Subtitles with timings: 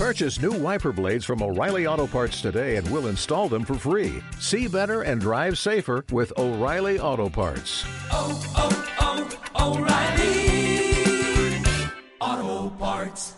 [0.00, 4.22] Purchase new wiper blades from O'Reilly Auto Parts today and we'll install them for free.
[4.38, 7.84] See better and drive safer with O'Reilly Auto Parts.
[8.10, 10.40] oh, oh, O'Reilly
[12.18, 13.36] Auto Parts.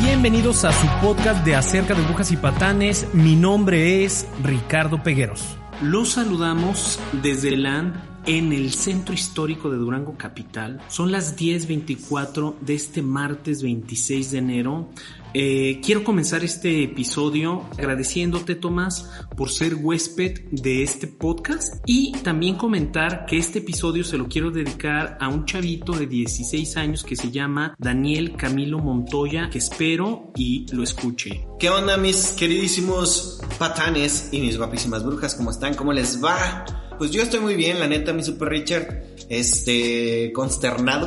[0.00, 3.12] Bienvenidos a su podcast de acerca de brujas y patanes.
[3.12, 5.56] Mi nombre es Ricardo Pegueros.
[5.82, 10.82] Los saludamos desde LAN en el centro histórico de Durango Capital.
[10.88, 14.90] Son las 10.24 de este martes 26 de enero.
[15.32, 22.56] Eh, quiero comenzar este episodio agradeciéndote, Tomás, por ser huésped de este podcast y también
[22.56, 27.16] comentar que este episodio se lo quiero dedicar a un chavito de 16 años que
[27.16, 31.46] se llama Daniel Camilo Montoya, que espero y lo escuche.
[31.58, 35.34] ¿Qué onda mis queridísimos patanes y mis guapísimas brujas?
[35.34, 35.72] ¿Cómo están?
[35.74, 36.87] ¿Cómo les va?
[36.98, 39.04] Pues yo estoy muy bien, la neta, mi super Richard.
[39.28, 41.06] Este, consternado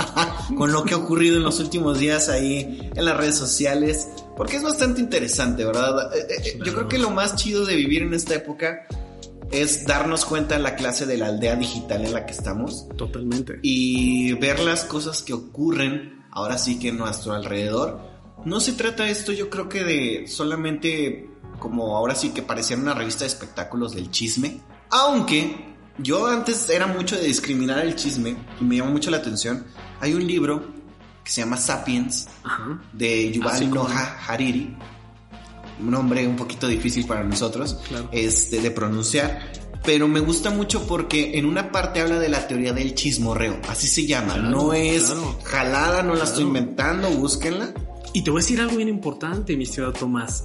[0.56, 4.08] con lo que ha ocurrido en los últimos días ahí en las redes sociales.
[4.36, 6.14] Porque es bastante interesante, ¿verdad?
[6.16, 8.86] Eh, eh, Yo creo que lo más chido de vivir en esta época
[9.50, 13.58] es darnos cuenta de la clase de la aldea digital en la que estamos Totalmente.
[13.62, 18.00] y ver las cosas que ocurren ahora sí que en nuestro alrededor.
[18.44, 22.94] No se trata esto yo creo que de solamente como ahora sí que parecía una
[22.94, 24.60] revista de espectáculos del chisme.
[24.92, 25.56] Aunque
[25.98, 29.64] yo antes era mucho de discriminar el chisme y me llama mucho la atención.
[30.00, 30.62] Hay un libro
[31.24, 32.80] que se llama Sapiens Ajá.
[32.92, 34.76] de Yuval Noah Hariri.
[35.80, 38.08] Un nombre un poquito difícil para nosotros Claro.
[38.12, 39.50] este, de pronunciar.
[39.84, 43.58] Pero me gusta mucho porque en una parte habla de la teoría del chismorreo.
[43.68, 44.34] Así se llama.
[44.34, 45.38] Claro, no es claro.
[45.42, 47.72] jalada, no la estoy inventando, búsquenla.
[48.12, 50.44] Y te voy a decir algo bien importante, mi estimado Tomás.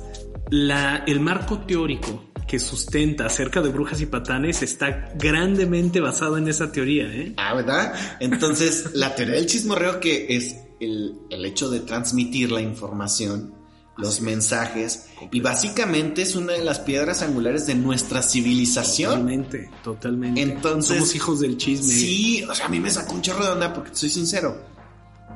[0.50, 6.48] La, el marco teórico que sustenta acerca de brujas y patanes está grandemente basado en
[6.48, 7.34] esa teoría, ¿eh?
[7.38, 7.94] Ah, ¿verdad?
[8.20, 13.54] Entonces, la teoría del chismorreo que es el, el hecho de transmitir la información,
[13.98, 19.10] los mensajes, y básicamente es una de las piedras angulares de nuestra civilización.
[19.12, 20.42] Totalmente, totalmente.
[20.42, 21.92] Entonces- Somos hijos del chisme.
[21.94, 24.64] Sí, o sea, a mí me sacó un chorro de onda porque soy sincero.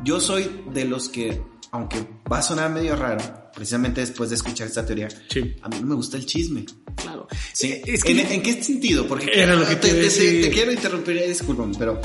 [0.04, 1.42] Yo soy de los que,
[1.72, 3.22] aunque va a sonar medio raro,
[3.54, 5.56] precisamente después de escuchar esta teoría, Sí.
[5.62, 6.66] a mí no me gusta el chisme.
[6.96, 7.28] claro.
[7.54, 7.68] Sí.
[7.68, 9.08] Eh, Es que ¿En, en qué sentido?
[9.08, 12.00] Porque Era lo que te quiero interrumpir, eh, discúlpame, pero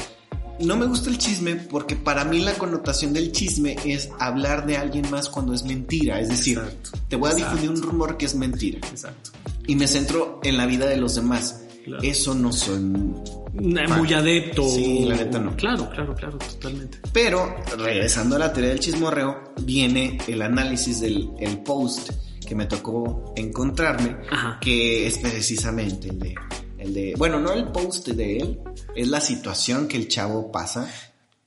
[0.60, 4.76] no me gusta el chisme porque para mí la connotación del chisme es hablar de
[4.78, 6.18] alguien más cuando es mentira.
[6.20, 6.90] Es decir, Exacto.
[7.08, 7.56] te voy a Exacto.
[7.56, 9.32] difundir un rumor que es mentira Exacto.
[9.66, 11.60] y me centro en la vida de los demás.
[11.84, 12.02] Claro.
[12.02, 12.80] Eso no soy
[13.61, 14.69] Muy adepto.
[14.69, 15.56] Sí, la neta no.
[15.56, 16.99] Claro, claro, claro, totalmente.
[17.12, 22.11] Pero, regresando a la teoría del chismorreo, viene el análisis del el post
[22.47, 24.59] que me tocó encontrarme, Ajá.
[24.61, 26.34] que es precisamente el de,
[26.78, 28.61] el de, bueno, no el post de él,
[28.94, 30.88] es la situación que el chavo pasa.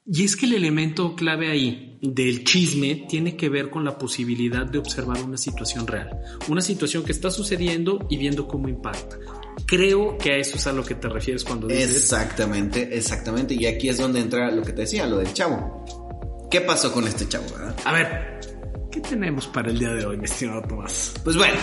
[0.05, 4.65] Y es que el elemento clave ahí del chisme tiene que ver con la posibilidad
[4.65, 6.09] de observar una situación real,
[6.47, 9.17] una situación que está sucediendo y viendo cómo impacta.
[9.65, 13.53] Creo que a eso es a lo que te refieres cuando dices Exactamente, exactamente.
[13.53, 15.85] Y aquí es donde entra lo que te decía, lo del chavo.
[16.49, 17.45] ¿Qué pasó con este chavo?
[17.55, 17.75] verdad?
[17.85, 18.39] A ver,
[18.91, 21.13] ¿qué tenemos para el día de hoy, mi estimado Tomás?
[21.23, 21.57] Pues bueno,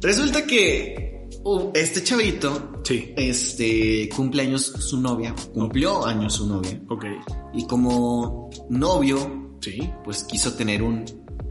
[0.00, 3.12] resulta que uh, este chavito, Sí.
[3.16, 6.80] este, cumple años su novia, cumplió años su novia.
[6.88, 7.04] Ok.
[7.54, 9.90] Y como novio, Sí.
[10.04, 11.04] pues quiso tener un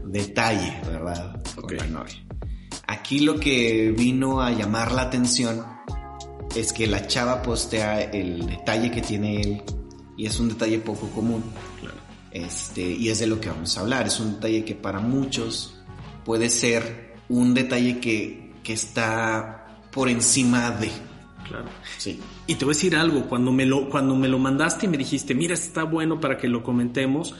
[0.06, 1.42] detalle, ¿verdad?
[1.54, 1.72] Con Ok.
[1.72, 2.24] la novia.
[2.88, 5.62] Aquí lo que vino a llamar la atención
[6.56, 9.62] es que la chava postea el detalle que tiene él
[10.16, 11.44] y es un detalle poco común.
[11.80, 11.96] Claro.
[12.30, 14.06] Este, y es de lo que vamos a hablar.
[14.06, 15.74] Es un detalle que para muchos
[16.24, 20.90] puede ser un detalle que, que está por encima de.
[21.46, 21.68] Claro.
[21.98, 22.18] Sí.
[22.46, 24.96] Y te voy a decir algo, cuando me lo, cuando me lo mandaste y me
[24.96, 27.34] dijiste, mira, está bueno para que lo comentemos,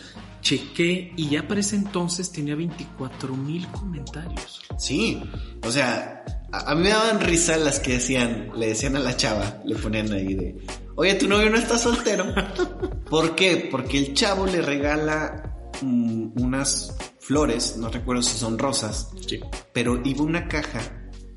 [0.49, 4.61] chequé y ya para ese entonces tenía 24 mil comentarios.
[4.79, 5.21] Sí,
[5.63, 9.15] o sea, a, a mí me daban risa las que decían, le decían a la
[9.17, 10.57] chava, le ponían ahí de,
[10.97, 12.25] oye, tu novio no está soltero.
[13.11, 13.69] ¿Por qué?
[13.71, 19.41] Porque el chavo le regala mm, unas flores, no recuerdo si son rosas, Sí.
[19.75, 20.81] pero iba una caja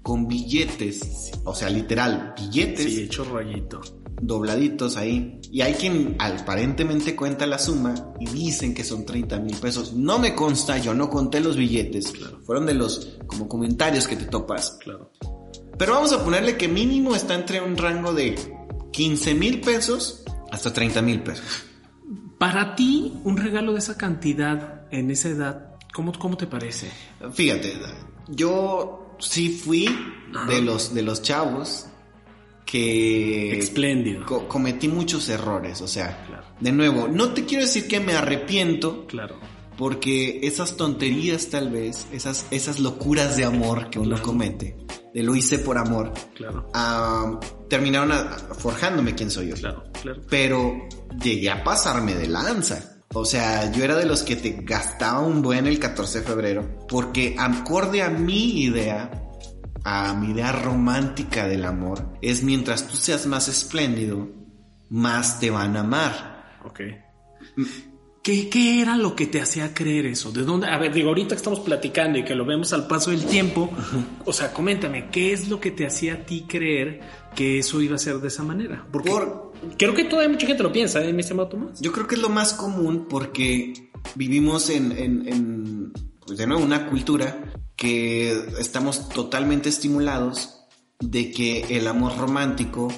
[0.01, 3.81] con billetes, o sea, literal, billetes Sí, hecho rayito.
[4.21, 5.39] Dobladitos ahí.
[5.51, 9.93] Y hay quien aparentemente cuenta la suma y dicen que son 30 mil pesos.
[9.93, 12.13] No me consta, yo no conté los billetes.
[12.45, 14.77] Fueron de los como comentarios que te topas.
[14.79, 15.11] Claro.
[15.77, 18.35] Pero vamos a ponerle que mínimo está entre un rango de
[18.91, 21.45] 15 mil pesos hasta 30 mil pesos.
[22.37, 26.89] Para ti, un regalo de esa cantidad en esa edad, ¿cómo, cómo te parece?
[27.33, 27.73] Fíjate,
[28.27, 29.87] yo sí fui
[30.47, 31.87] de los, de los chavos
[32.65, 34.25] que Espléndido.
[34.25, 36.43] co- cometí muchos errores, o sea, Claro.
[36.59, 39.37] de nuevo, no te quiero decir que me arrepiento, Claro.
[39.77, 44.23] porque esas tonterías tal vez, esas, esas locuras de amor que uno Claro.
[44.23, 44.77] comete,
[45.13, 46.69] de lo hice por amor, Claro.
[47.69, 49.55] terminaron a- forjándome quién soy yo.
[49.55, 49.83] Claro.
[50.01, 50.21] Claro.
[50.29, 50.87] Pero
[51.21, 52.87] llegué a pasarme de lanza.
[53.13, 56.77] O sea, yo era de los que te gastaba un buen el 14 de febrero,
[56.87, 59.20] porque acorde a mi idea,
[59.83, 64.29] a mi idea romántica del amor, es mientras tú seas más espléndido,
[64.89, 66.57] más te van a amar.
[66.65, 66.81] Ok.
[68.23, 70.31] ¿Qué, ¿Qué era lo que te hacía creer eso?
[70.31, 70.67] ¿De dónde?
[70.67, 73.71] A ver, digo, ahorita que estamos platicando y que lo vemos al paso del tiempo,
[74.25, 77.01] o sea, coméntame, ¿qué es lo que te hacía a ti creer
[77.35, 78.85] que eso iba a ser de esa manera?
[78.91, 81.81] Porque Por- creo que todavía mucha gente lo piensa, ¿eh, mi estimado Tomás?
[81.81, 85.93] Yo creo que es lo más común porque vivimos en, en- en,
[86.23, 87.39] pues de nuevo, una cultura
[87.81, 90.59] que estamos totalmente estimulados
[90.99, 92.89] de que el amor romántico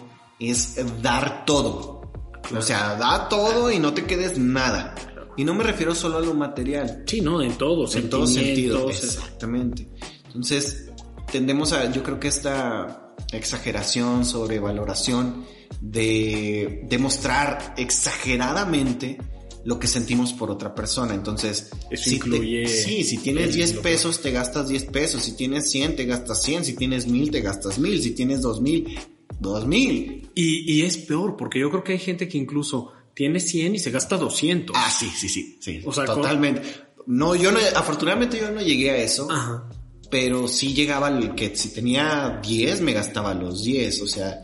[0.41, 2.11] es dar todo.
[2.53, 4.93] O sea, da todo y no te quedes nada.
[5.37, 8.89] Y no me refiero solo a lo material, Sí, no, en todo, en todo sentido.
[8.89, 9.87] sentimientos, Exactamente.
[10.25, 10.89] Entonces,
[11.31, 15.45] tendemos a, yo creo que esta exageración, sobrevaloración
[15.79, 19.17] de demostrar exageradamente
[19.65, 21.13] lo que sentimos por otra persona.
[21.13, 24.85] Entonces, Eso si te- incluye sí, si tienes el- 10 lo- pesos, te gastas 10
[24.85, 25.23] pesos.
[25.23, 26.65] Si tienes 100, te gastas 100.
[26.65, 28.01] Si tienes 1000, te gastas 1000.
[28.01, 28.97] Si tienes 2000,
[29.39, 30.29] 2000.
[30.35, 33.79] Y, y es peor, porque yo creo que hay gente que incluso tiene 100 y
[33.79, 34.75] se gasta 200.
[34.77, 35.81] Ah, sí, sí, sí, sí.
[35.85, 36.61] O sea, totalmente.
[37.05, 39.29] No, yo no, afortunadamente yo no llegué a eso.
[39.31, 39.69] Ajá.
[40.09, 44.43] pero sí llegaba el que si tenía 10 me gastaba los 10, o sea,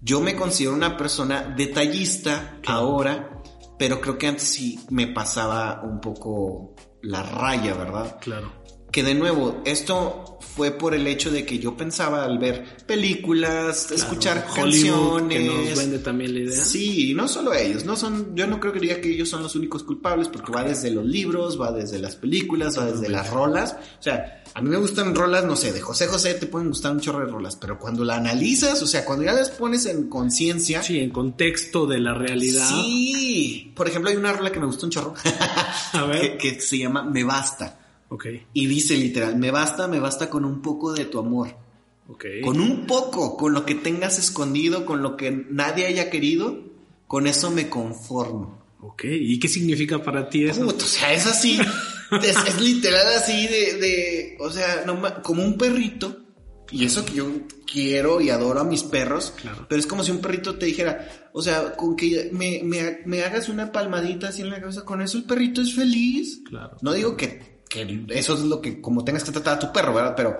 [0.00, 3.39] yo me considero una persona detallista ahora,
[3.80, 8.18] pero creo que antes sí me pasaba un poco la raya, ¿verdad?
[8.20, 8.52] Claro.
[8.90, 13.90] Que de nuevo, esto fue por el hecho de que yo pensaba al ver películas,
[13.90, 16.64] escuchar Hollywood, canciones, que nos vende también la idea.
[16.64, 19.42] Sí, y no solo ellos, no son, yo no creo que diga que ellos son
[19.42, 23.30] los únicos culpables, porque va desde los libros, va desde las películas, va desde las
[23.30, 23.76] rolas.
[24.00, 26.92] O sea, a mí me gustan rolas, no sé, de José José te pueden gustar
[26.92, 30.08] un chorro de rolas, pero cuando la analizas, o sea, cuando ya las pones en
[30.08, 30.82] conciencia.
[30.82, 32.68] Sí, en contexto de la realidad.
[32.68, 33.72] Sí.
[33.76, 35.14] Por ejemplo, hay una rola que me gustó un chorro.
[35.92, 36.36] A ver.
[36.36, 37.79] que, que se llama Me Basta.
[38.10, 41.56] Ok, Y dice literal, me basta, me basta con un poco de tu amor.
[42.08, 42.24] ok.
[42.44, 46.58] Con un poco, con lo que tengas escondido, con lo que nadie haya querido,
[47.06, 48.60] con eso me conformo.
[48.82, 50.66] Ok, ¿y qué significa para ti eso?
[50.66, 51.58] O sea, es así,
[52.22, 56.16] es, es literal así de, de o sea, no como un perrito.
[56.72, 57.26] Y eso que yo
[57.70, 59.66] quiero y adoro a mis perros, Claro.
[59.68, 63.22] pero es como si un perrito te dijera, o sea, con que me, me, me
[63.24, 66.40] hagas una palmadita así en la cabeza, con eso el perrito es feliz.
[66.48, 66.76] Claro.
[66.80, 69.94] No digo que, que eso es lo que, como tengas que tratar a tu perro,
[69.94, 70.14] ¿verdad?
[70.16, 70.36] Pero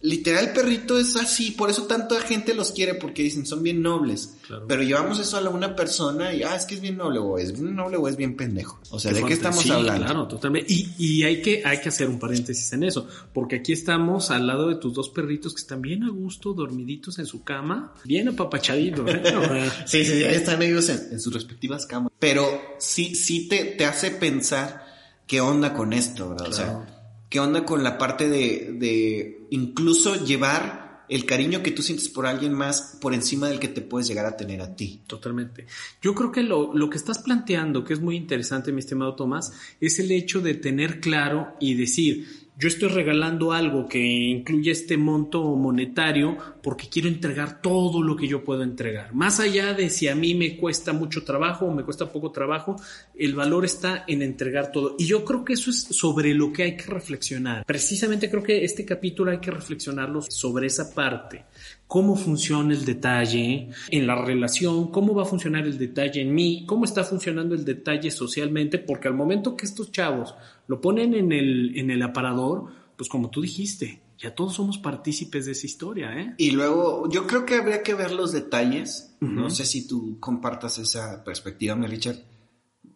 [0.00, 3.82] literal el perrito es así, por eso tanta gente los quiere, porque dicen, son bien
[3.82, 4.36] nobles.
[4.46, 4.64] Claro.
[4.68, 7.52] Pero llevamos eso a una persona y, ah, es que es bien noble, o es
[7.52, 8.80] bien noble o es bien pendejo.
[8.90, 10.04] O sea, ¿de qué estamos Sí, hablando?
[10.04, 10.72] Claro, totalmente.
[10.72, 14.46] Y, y hay, que, hay que hacer un paréntesis en eso, porque aquí estamos al
[14.46, 18.28] lado de tus dos perritos que están bien a gusto, dormiditos en su cama, bien
[18.28, 19.08] apapachaditos.
[19.10, 19.22] ¿eh?
[19.86, 22.12] Sí, sí, ahí están ellos en, en sus respectivas camas.
[22.18, 22.46] Pero
[22.78, 24.87] sí, sí te, te hace pensar
[25.28, 26.48] qué onda con esto, ¿verdad?
[26.48, 26.86] O sea,
[27.28, 32.26] qué onda con la parte de, de incluso llevar el cariño que tú sientes por
[32.26, 35.02] alguien más por encima del que te puedes llegar a tener a ti.
[35.06, 35.66] Totalmente.
[36.02, 39.52] Yo creo que lo, lo que estás planteando, que es muy interesante, mi estimado Tomás,
[39.80, 44.96] es el hecho de tener claro y decir, yo estoy regalando algo que incluye este
[44.96, 49.14] monto monetario porque quiero entregar todo lo que yo puedo entregar.
[49.14, 52.74] Más allá de si a mí me cuesta mucho trabajo o me cuesta poco trabajo,
[53.16, 54.96] el valor está en entregar todo.
[54.98, 57.64] Y yo creo que eso es sobre lo que hay que reflexionar.
[57.64, 61.44] Precisamente creo que este capítulo hay que reflexionarlo sobre esa parte.
[61.86, 66.64] Cómo funciona el detalle en la relación, cómo va a funcionar el detalle en mí,
[66.66, 70.34] cómo está funcionando el detalle socialmente, porque al momento que estos chavos
[70.68, 75.46] lo ponen en el, en el aparador, pues como tú dijiste, ya todos somos partícipes
[75.46, 76.34] de esa historia, ¿eh?
[76.38, 79.16] Y luego, yo creo que habría que ver los detalles.
[79.20, 79.50] No Ujú.
[79.50, 82.18] sé si tú compartas esa perspectiva, mi Richard.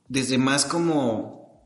[0.09, 1.63] Desde más como,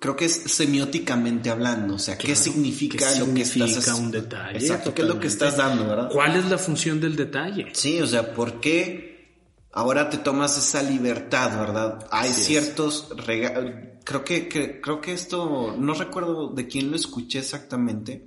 [0.00, 1.94] creo que es semióticamente hablando.
[1.94, 4.58] O sea, ¿qué Claro, significa ¿qué lo que estás significa un detalle?
[4.58, 5.46] Exacto, ¿qué es lo que Totalmente.
[5.46, 6.10] estás dando, verdad?
[6.10, 7.66] ¿Cuál es la función del detalle?
[7.72, 9.13] Sí, o sea, ¿por qué
[9.74, 12.06] ahora te tomas esa libertad, verdad?
[12.10, 13.72] Hay Así ciertos regalos.
[14.04, 18.24] Creo que, que- creo que esto, no recuerdo de quién lo escuché exactamente,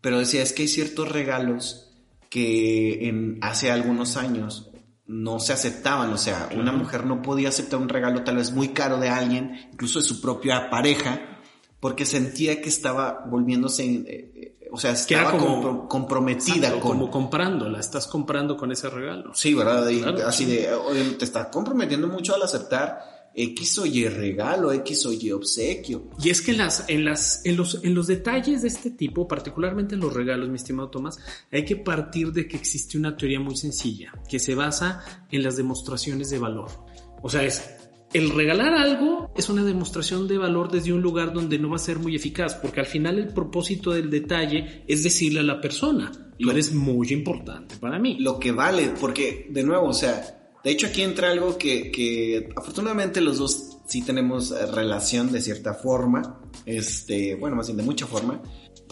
[0.00, 1.90] pero decía es que hay ciertos regalos
[2.30, 4.70] que en, hace algunos años
[5.06, 8.68] no se aceptaban, o sea, una mujer no podía aceptar un regalo tal vez muy
[8.68, 11.20] caro de alguien, incluso de su propia pareja,
[11.80, 16.92] porque sentía que estaba volviéndose, eh, o sea, estaba como- compro- comprometida Exacto, con...
[16.98, 19.32] como comprándola, estás comprando con ese regalo.
[19.34, 19.88] Sí, ¿verdad?
[19.88, 20.52] Y Claro, así sí.
[20.52, 25.30] de, oye, te está comprometiendo mucho al aceptar X o Y regalo, X o Y
[25.32, 26.10] obsequio.
[26.22, 29.94] Y es que las, en, las, en, los, en los detalles de este tipo, particularmente
[29.94, 31.18] en los regalos, mi estimado Tomás,
[31.50, 35.56] hay que partir de que existe una teoría muy sencilla, que se basa en las
[35.56, 36.68] demostraciones de valor.
[37.22, 37.62] O sea, es
[38.12, 41.80] el regalar algo es una demostración de valor desde un lugar donde no va a
[41.80, 46.12] ser muy eficaz, porque al final el propósito del detalle es decirle a la persona,
[46.38, 48.16] tú eres muy importante para mí.
[48.18, 52.50] Lo que vale, porque de nuevo, o sea, de hecho aquí entra algo que, que
[52.56, 57.82] afortunadamente los dos sí tenemos eh, relación de cierta forma, este, bueno, más bien de
[57.82, 58.42] mucha forma,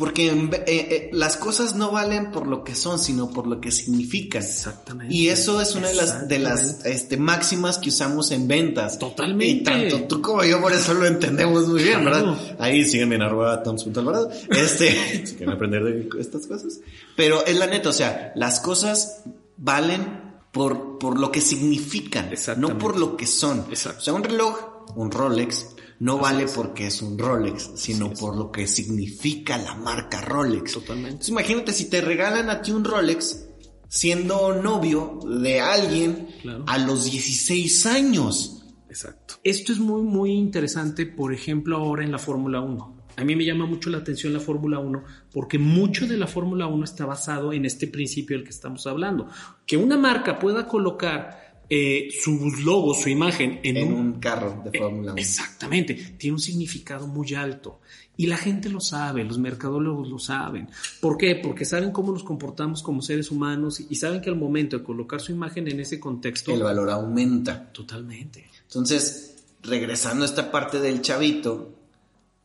[0.01, 3.71] porque eh, eh, las cosas no valen por lo que son, sino por lo que
[3.71, 4.43] significan.
[4.43, 5.15] Exactamente.
[5.15, 6.93] Y eso es una de las, de las Exactamente.
[6.97, 8.99] este, máximas que usamos en ventas.
[8.99, 9.47] Totalmente.
[9.47, 12.33] Y tanto tú como yo por eso lo entendemos muy bien, Claro.
[12.35, 12.57] ¿verdad?
[12.59, 14.31] Ahí síganme en arroba toms.alvarado.
[14.49, 14.91] Este,
[15.27, 16.81] si quieren aprender de estas cosas.
[17.15, 19.23] Pero es la neta, o sea, las cosas
[19.59, 23.67] valen por, por lo que significan, no por lo que son.
[23.69, 24.01] Exacto.
[24.01, 25.67] O sea, un reloj, un Rolex,
[26.01, 30.73] no vale porque es un Rolex, sino por lo que significa la marca Rolex.
[30.73, 31.11] Totalmente.
[31.11, 33.47] Entonces, imagínate si te regalan a ti un Rolex
[33.89, 36.65] siendo novio de alguien Claro.
[36.67, 38.65] a los 16 años.
[38.89, 39.35] Exacto.
[39.45, 42.97] Esto es muy, muy interesante, por ejemplo, ahora en la Fórmula 1.
[43.17, 46.67] A mí me llama mucho la atención la Fórmula 1 porque mucho de la Fórmula
[46.67, 49.29] 1 está basado en este principio del que estamos hablando.
[49.67, 54.01] Que una marca pueda colocar eh, sus logos, su imagen en, En un...
[54.01, 55.21] un carro de Fórmula 1.
[55.21, 57.81] Exactamente, tiene un significado muy alto.
[58.17, 60.69] Y la gente lo sabe, los mercadólogos lo saben.
[61.01, 61.37] ¿Por qué?
[61.37, 65.21] Porque saben cómo nos comportamos como seres humanos y saben que al momento de colocar
[65.21, 66.53] su imagen en ese contexto...
[66.53, 67.73] El valor aumenta.
[67.73, 68.47] Totalmente.
[68.65, 71.73] Entonces, regresando a esta parte del chavito,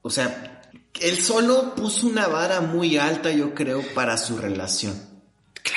[0.02, 0.62] o sea,
[1.02, 4.94] él solo puso una vara muy alta, yo creo, para su relación.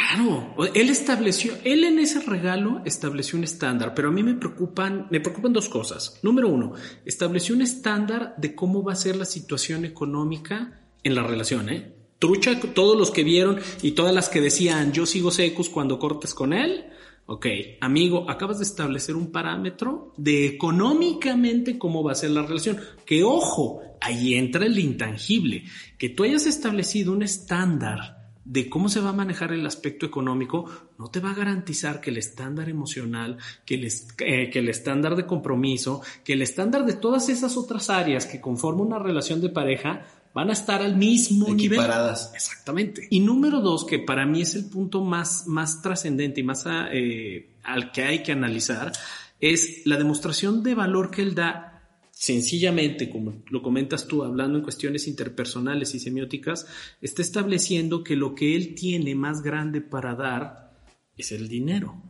[0.09, 5.07] Claro, él estableció, él en ese regalo estableció un estándar, pero a mí me preocupan,
[5.11, 6.19] me preocupan dos cosas.
[6.23, 6.73] Número uno,
[7.05, 11.95] estableció un estándar de cómo va a ser la situación económica en la relación, ¿eh?
[12.19, 16.33] Trucha, todos los que vieron y todas las que decían yo sigo secus cuando cortes
[16.33, 16.87] con él.
[17.27, 17.47] Ok,
[17.83, 22.79] amigo, acabas de establecer un parámetro de económicamente cómo va a ser la relación.
[23.05, 25.65] Que ojo, ahí entra el intangible.
[25.99, 28.18] Que tú hayas establecido un estándar
[28.49, 30.65] de cómo se va a manejar el aspecto económico
[30.99, 33.37] no te va a garantizar que el estándar emocional,
[33.67, 37.91] que el, eh, que el estándar de compromiso, que el estándar de todas esas otras
[37.91, 41.79] áreas que conforman una relación de pareja van a estar al mismo nivel.
[41.79, 42.33] Equiparadas.
[42.35, 43.07] Exactamente.
[43.11, 47.51] Y número dos, que para mí es el punto más, más trascendente y más eh,
[47.65, 48.93] al que hay que analizar,
[49.41, 51.78] es la demostración de valor que él da
[52.21, 56.67] sencillamente, como lo comentas tú, hablando en cuestiones interpersonales y semióticas,
[57.01, 60.83] está estableciendo que lo que él tiene más grande para dar
[61.17, 62.03] es el dinero.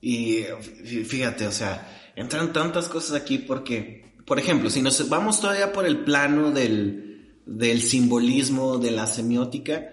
[0.00, 0.42] Y
[0.84, 5.72] fí- fíjate, o sea, entran tantas cosas aquí porque, por ejemplo, si nos vamos todavía
[5.72, 9.90] por el plano del, del simbolismo, de la semiótica,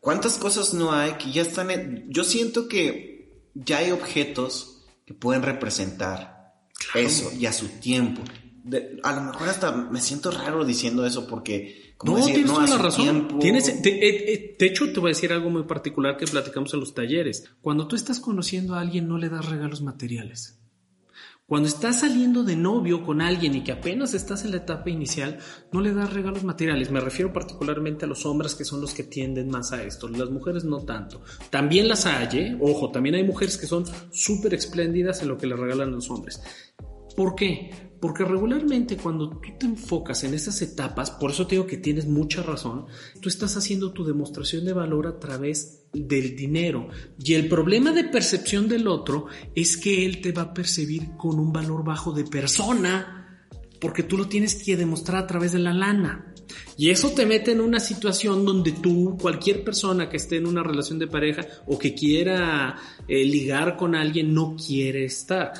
[0.00, 1.70] ¿cuántas cosas no hay que ya están...
[1.70, 6.39] en- yo siento que ya hay objetos que pueden representar
[6.94, 8.22] eso y a su tiempo.
[8.64, 11.90] De- a lo mejor hasta me siento raro diciendo eso porque...
[11.96, 13.04] Como no, decir, tienes no, toda a la razón.
[13.04, 16.26] tiempo- Tienes, te- eh, eh, de hecho, te voy a decir algo muy particular que
[16.26, 17.50] platicamos en los talleres.
[17.60, 20.56] Cuando tú estás conociendo a alguien, no le das regalos materiales.
[21.44, 25.38] Cuando estás saliendo de novio con alguien y que apenas estás en la etapa inicial,
[25.72, 26.92] no le das regalos materiales.
[26.92, 30.08] Me refiero particularmente a los hombres que son los que tienden más a esto.
[30.08, 31.22] Las mujeres no tanto.
[31.50, 32.58] También las hay, ¿eh?
[32.60, 36.40] ojo, también hay mujeres que son súper espléndidas en lo que le regalan los hombres.
[37.16, 37.70] ¿Por qué?
[38.00, 42.06] Porque regularmente cuando tú te enfocas en esas etapas, por eso te digo que tienes
[42.06, 42.86] mucha razón,
[43.20, 46.88] tú estás haciendo tu demostración de valor a través del dinero.
[47.22, 51.38] Y el problema de percepción del otro es que él te va a percibir con
[51.38, 53.46] un valor bajo de persona,
[53.78, 56.34] porque tú lo tienes que demostrar a través de la lana.
[56.76, 60.62] Y eso te mete en una situación donde tú, cualquier persona que esté en una
[60.62, 62.76] relación de pareja o que quiera
[63.06, 65.52] eh, ligar con alguien, no quiere estar.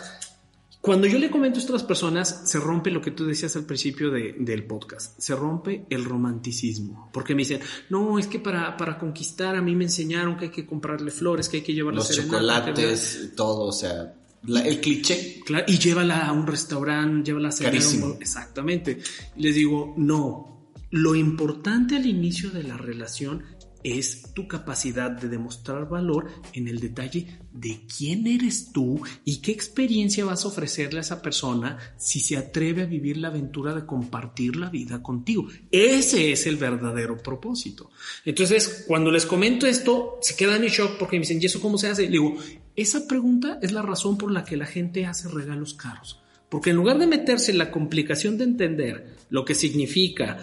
[0.80, 4.10] Cuando yo le comento a otras personas, se rompe lo que tú decías al principio
[4.10, 7.60] de- del podcast, se rompe el romanticismo, porque me dicen,
[7.90, 11.50] no, es que para, para conquistar a mí me enseñaron que hay que comprarle flores,
[11.50, 15.42] que hay que llevarle Los serenata, que- chocolates, todo, o sea, la- el cliché.
[15.44, 18.16] Claro, y llévala a un restaurante, llévala a cenar un- Carísimo.
[18.18, 18.98] Exactamente.
[19.36, 20.46] Y les digo, no.
[20.92, 23.44] Lo importante al inicio de la relación
[23.82, 29.52] es tu capacidad de demostrar valor en el detalle de quién eres tú y qué
[29.52, 33.86] experiencia vas a ofrecerle a esa persona si se atreve a vivir la aventura de
[33.86, 35.48] compartir la vida contigo.
[35.70, 37.90] Ese es el verdadero propósito.
[38.24, 41.78] Entonces, cuando les comento esto, se quedan en shock porque me dicen, ¿y eso cómo
[41.78, 42.02] se hace?
[42.02, 42.36] Le digo,
[42.76, 46.20] esa pregunta es la razón por la que la gente hace regalos caros.
[46.48, 50.38] Porque en lugar de meterse en la complicación de entender lo que significa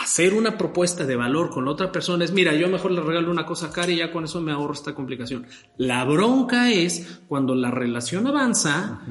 [0.00, 3.44] hacer una propuesta de valor con otra persona es, mira, yo mejor le regalo una
[3.44, 5.46] cosa cara y ya con eso me ahorro esta complicación.
[5.76, 9.02] La bronca es cuando la relación avanza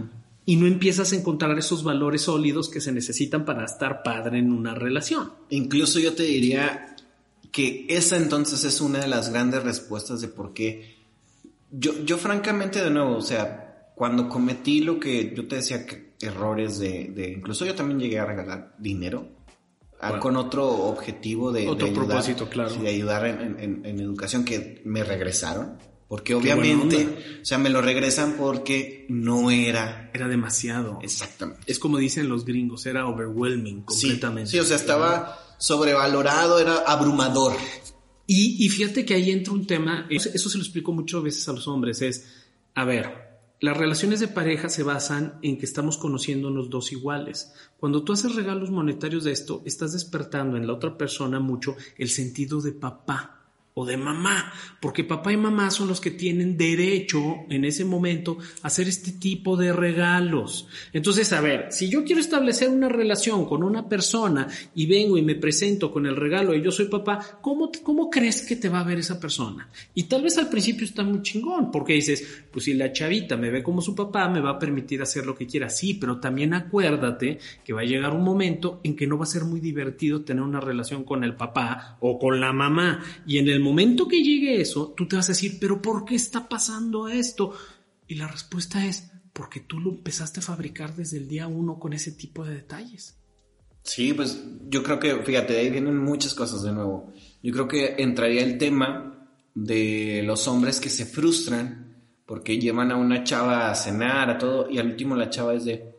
[0.46, 4.52] y no empiezas a encontrar esos valores sólidos que se necesitan para estar padre en
[4.52, 5.32] una relación.
[5.52, 6.96] Incluso yo te diría
[7.52, 10.96] que esa entonces es una de las grandes respuestas de por qué.
[11.70, 16.14] Yo, yo francamente, de nuevo, o sea, cuando cometí lo que yo te decía que
[16.20, 19.39] errores de, incluso yo también llegué a regalar dinero
[20.02, 20.20] Bueno.
[20.22, 22.70] con otro objetivo de, Otro de ayudar, propósito, claro.
[22.70, 25.78] sí, de ayudar en, en- en educación que me regresaron.
[26.08, 30.98] Porque obviamente, o sea, me lo regresan porque no era Era demasiado.
[31.04, 31.62] exactamente.
[31.68, 34.50] Es como dicen los gringos, era overwhelming completamente.
[34.50, 37.54] Sí, o sea, estaba sobrevalorado, era abrumador.
[38.26, 41.48] Y, y fíjate que ahí entra un tema, eso, eso se lo explico muchas veces
[41.48, 42.26] a los hombres, es,
[42.74, 43.29] a ver,
[43.62, 47.54] las relaciones de pareja se basan en que estamos conociéndonos dos iguales.
[47.78, 52.10] Cuando tú haces regalos monetarios de esto, estás despertando en la otra persona mucho el
[52.10, 53.39] sentido de papá
[53.74, 58.38] o de mamá, porque papá y mamá son los que tienen derecho en ese momento
[58.62, 60.68] a hacer este tipo de regalos.
[60.92, 65.22] Entonces, a ver, si yo quiero establecer una relación con una persona y vengo y
[65.22, 68.82] me presento con el regalo y yo soy papá, ¿cómo, cómo crees que te va
[68.82, 69.70] a ver esa persona?
[69.94, 73.50] Y tal vez al principio está muy chingón, porque dices, pues si la chavita me
[73.50, 75.70] ve como su papá, me va a permitir hacer lo que quiera.
[75.70, 79.28] Sí, pero también acuérdate que va a llegar un momento en que no va a
[79.28, 83.04] ser muy divertido tener una relación con el papá o con la mamá.
[83.26, 86.16] Y en el momento que llegue eso, tú te vas a decir, pero ¿por qué
[86.16, 87.54] está pasando esto?
[88.08, 91.94] Y la respuesta es, porque tú lo empezaste a fabricar desde el día uno con
[91.94, 93.18] ese tipo de detalles.
[93.84, 97.12] Sí, pues yo creo que, fíjate, ahí vienen muchas cosas de nuevo.
[97.42, 101.90] Yo creo que entraría el tema de los hombres que se frustran
[102.26, 105.66] porque llevan a una chava a cenar, a todo, y al último la chava es
[105.66, 105.96] de,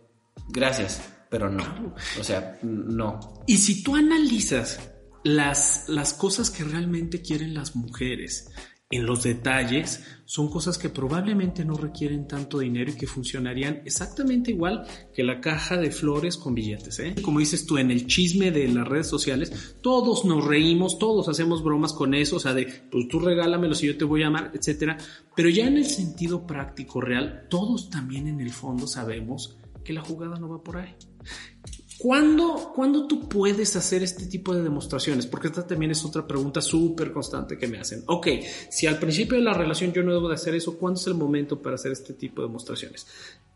[0.49, 1.95] gracias, pero no.
[2.21, 3.43] O sea, no.
[3.47, 4.90] Y si tú analizas
[5.23, 8.51] las, las cosas que realmente quieren las mujeres
[8.93, 14.51] en los detalles, son cosas que probablemente no requieren tanto dinero y que funcionarían exactamente
[14.51, 16.99] igual que la caja de flores con billetes.
[16.99, 17.15] ¿eh?
[17.23, 21.63] Como dices tú, en el chisme de las redes sociales, todos nos reímos, todos hacemos
[21.63, 24.51] bromas con eso, o sea, de, pues tú regálamelo si yo te voy a amar,
[24.55, 24.99] etcétera.
[25.37, 30.01] Pero ya en el sentido práctico real, todos también en el fondo sabemos que la
[30.01, 30.97] jugada no va por ahí.
[32.01, 35.27] ¿Cuándo, ¿Cuándo tú puedes hacer este tipo de demostraciones?
[35.27, 38.03] Porque esta también es otra pregunta súper constante que me hacen.
[38.07, 38.27] Ok,
[38.71, 41.15] si al principio de la relación yo no debo de hacer eso, ¿cuándo es el
[41.15, 43.07] momento para hacer este tipo de demostraciones?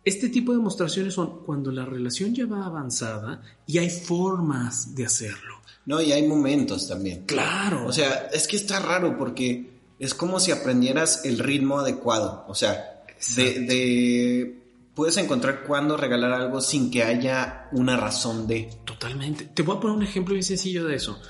[0.04, 5.06] Este tipo de demostraciones son cuando la relación ya va avanzada y hay formas de
[5.06, 5.54] hacerlo.
[5.86, 7.24] No, y hay momentos también.
[7.24, 7.86] Claro.
[7.86, 12.44] O sea, es que está raro porque es como si aprendieras el ritmo adecuado.
[12.48, 13.04] O sea,
[13.36, 14.63] de, de-
[14.94, 18.70] puedes encontrar cuándo regalar algo sin que haya una razón de.
[18.84, 19.44] Totalmente.
[19.46, 21.20] Te voy a poner un ejemplo bien sencillo de eso.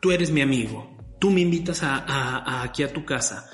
[0.00, 0.96] Tú eres mi amigo.
[1.18, 3.48] Tú me invitas a, a- a aquí a tu casa.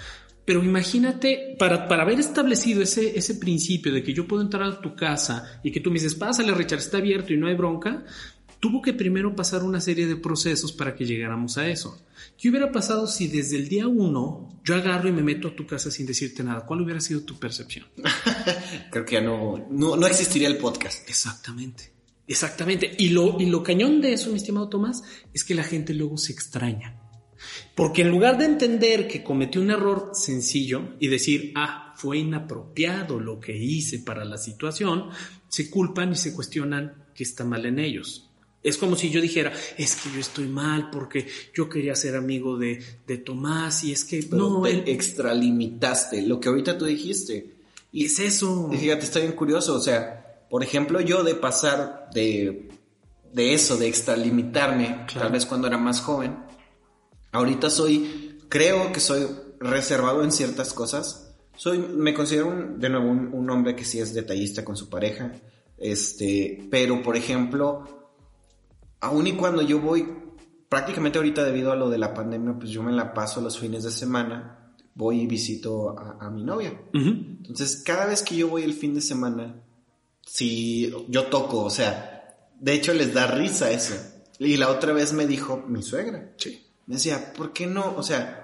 [0.44, 4.80] Pero imagínate, para, para haber establecido ese, ese principio de que yo puedo entrar a
[4.80, 8.04] tu casa y que tú me dices, pásale Richard, está abierto y no hay bronca,
[8.64, 12.00] tuvo que primero pasar una serie de procesos para que llegáramos a eso.
[12.38, 15.66] ¿Qué hubiera pasado si desde el día uno yo agarro y me meto a tu
[15.66, 16.64] casa sin decirte nada?
[16.64, 17.84] ¿Cuál hubiera sido tu percepción?
[18.90, 21.06] Creo que ya no, no, no existiría el podcast.
[21.06, 21.92] Exactamente.
[22.26, 22.90] Exactamente.
[22.96, 25.02] Y lo, y lo cañón de eso, mi estimado Tomás,
[25.34, 26.98] es que la gente luego se extraña.
[27.74, 33.20] Porque en lugar de entender que cometí un error sencillo y decir, ah, fue inapropiado
[33.20, 35.10] lo que hice para la situación,
[35.48, 38.30] se culpan y se cuestionan que está mal en ellos.
[38.64, 42.56] Es como si yo dijera, es que yo estoy mal porque yo quería ser amigo
[42.58, 46.86] de, de Tomás y es que Pero no, te él- extralimitaste lo que ahorita tú
[46.86, 47.54] dijiste.
[47.92, 48.70] y es eso.
[48.72, 49.74] Y fíjate, está bien curioso.
[49.74, 52.68] O sea, por ejemplo, yo de pasar de,
[53.32, 55.20] de eso, de extralimitarme, Claro.
[55.20, 56.34] tal vez cuando era más joven,
[57.32, 59.26] ahorita soy, creo que soy
[59.60, 61.34] reservado en ciertas cosas.
[61.56, 64.88] Soy, me considero un- de nuevo un, un hombre que sí es detallista con su
[64.88, 65.32] pareja.
[65.78, 68.03] Este, pero por ejemplo,
[69.04, 70.06] aun y cuando yo voy,
[70.68, 73.84] prácticamente ahorita debido a lo de la pandemia, pues yo me la paso los fines
[73.84, 76.80] de semana, voy y visito a, a mi novia.
[76.92, 79.62] Entonces, cada vez que yo voy el fin de semana,
[80.26, 83.94] si yo toco, o sea, de hecho les da risa eso.
[84.38, 86.66] Y la otra vez me dijo mi suegra, Sí.
[86.86, 87.94] me decía, ¿por qué no?
[87.96, 88.40] O sea,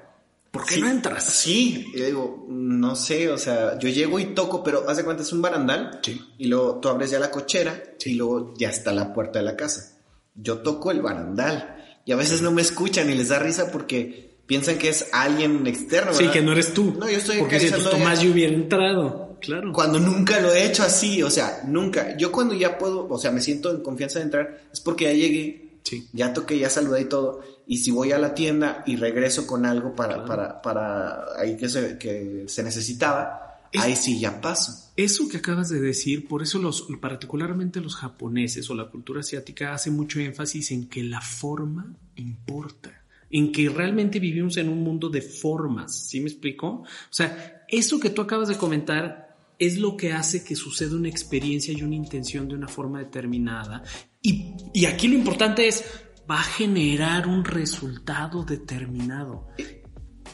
[0.51, 1.25] ¿Por qué sí, no entras?
[1.25, 5.05] Sí, y yo digo, no sé, o sea, yo llego y toco, pero haz de
[5.05, 6.01] cuenta, es un barandal.
[6.03, 6.21] Sí.
[6.39, 9.55] Y luego tú abres ya la cochera y luego ya está la puerta de la
[9.57, 9.97] casa.
[10.43, 14.39] Yo toco el barandal y a veces no me escuchan y les da risa porque
[14.47, 16.13] piensan que es alguien externo.
[16.13, 16.97] Sí, que no eres tú.
[16.99, 19.37] No, yo estoy Porque si Tomás ya- yo hubiera entrado.
[19.41, 19.73] Claro.
[19.73, 22.17] Cuando nunca lo he hecho así, o sea, nunca.
[22.19, 25.13] Yo cuando ya puedo, o sea, me siento en confianza de entrar, es porque ya
[25.13, 26.09] llegué, Sí.
[26.13, 27.41] ya toqué, ya saludé y todo.
[27.67, 30.29] Y si voy a la tienda y regreso con algo para, Claro.
[30.29, 34.93] para, para ahí que se, que se necesitaba, Es- ahí sí ya paso.
[34.97, 39.73] Eso que acabas de decir, por eso los, particularmente los japoneses o la cultura asiática
[39.73, 45.09] hace mucho énfasis en que la forma importa, en que realmente vivimos en un mundo
[45.09, 46.67] de formas, ¿sí me explico?
[46.83, 51.09] O sea, eso que tú acabas de comentar es lo que hace que suceda una
[51.09, 53.83] experiencia y una intención de una forma determinada.
[54.23, 55.85] Y, y aquí lo importante es,
[56.31, 59.49] va a generar un resultado determinado.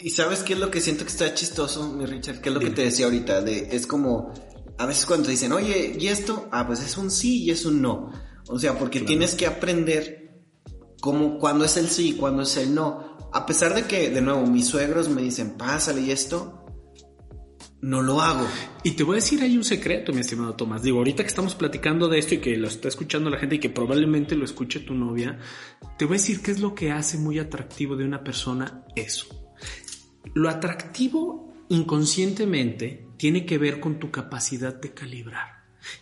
[0.01, 2.41] ¿Y sabes qué es lo que siento que está chistoso, mi Richard?
[2.41, 2.77] ¿Qué es lo que Dime.
[2.77, 3.41] te decía ahorita?
[3.41, 4.33] De, es como,
[4.79, 6.49] a veces cuando te dicen, oye, ¿y esto?
[6.53, 8.13] Ah, pues es un sí y es un no.
[8.49, 9.09] O sea, porque Claro.
[9.09, 10.43] tienes que aprender
[11.01, 13.17] cómo, cuándo es el sí y cuándo es el no.
[13.33, 16.65] A pesar de que, de nuevo, mis suegros me dicen, pásale y esto,
[17.81, 18.47] no lo hago.
[18.85, 20.83] Y te voy a decir, hay un secreto, mi estimado Tomás.
[20.83, 23.61] Digo, ahorita que estamos platicando de esto y que lo está escuchando la gente y
[23.61, 25.39] que probablemente lo escuche tu novia,
[25.99, 29.27] te voy a decir qué es lo que hace muy atractivo de una persona eso.
[30.35, 35.57] Lo atractivo inconscientemente tiene que ver con tu capacidad de calibrar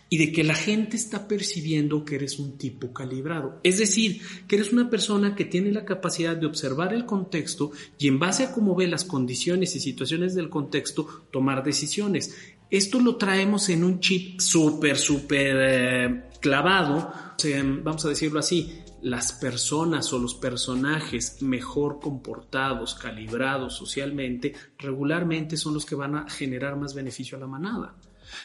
[0.09, 3.59] y de que la gente está percibiendo que eres un tipo calibrado.
[3.63, 8.07] Es decir, que eres una persona que tiene la capacidad de observar el contexto y
[8.07, 12.35] en base a cómo ve las condiciones y situaciones del contexto, tomar decisiones.
[12.71, 18.81] Esto lo traemos en un chip súper, súper eh, clavado, sea, vamos a decirlo así,
[19.05, 26.27] las personas o los personajes mejor comportados, calibrados socialmente, regularmente son los que van a
[26.27, 27.95] generar más beneficio a la manada.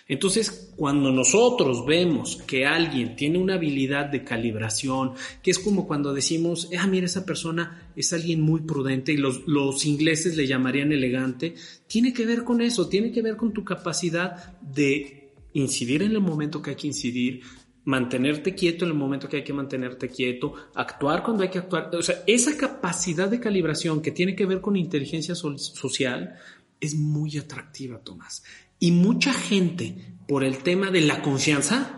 [0.07, 6.13] Entonces, cuando nosotros vemos que alguien tiene una habilidad de calibración, que es como cuando
[6.13, 10.93] decimos, ah, mira, esa persona es alguien muy prudente y los, los ingleses le llamarían
[10.93, 11.55] elegante,
[11.87, 16.21] tiene que ver con eso, tiene que ver con tu capacidad de incidir en el
[16.21, 17.41] momento que hay que incidir,
[17.85, 21.91] mantenerte quieto en el momento que hay que mantenerte quieto, actuar cuando hay que actuar.
[21.95, 26.35] O sea, esa capacidad de calibración que tiene que ver con inteligencia so- social
[26.81, 28.43] es muy atractiva, Tomás.
[28.79, 31.97] Y mucha gente, por el tema de la confianza,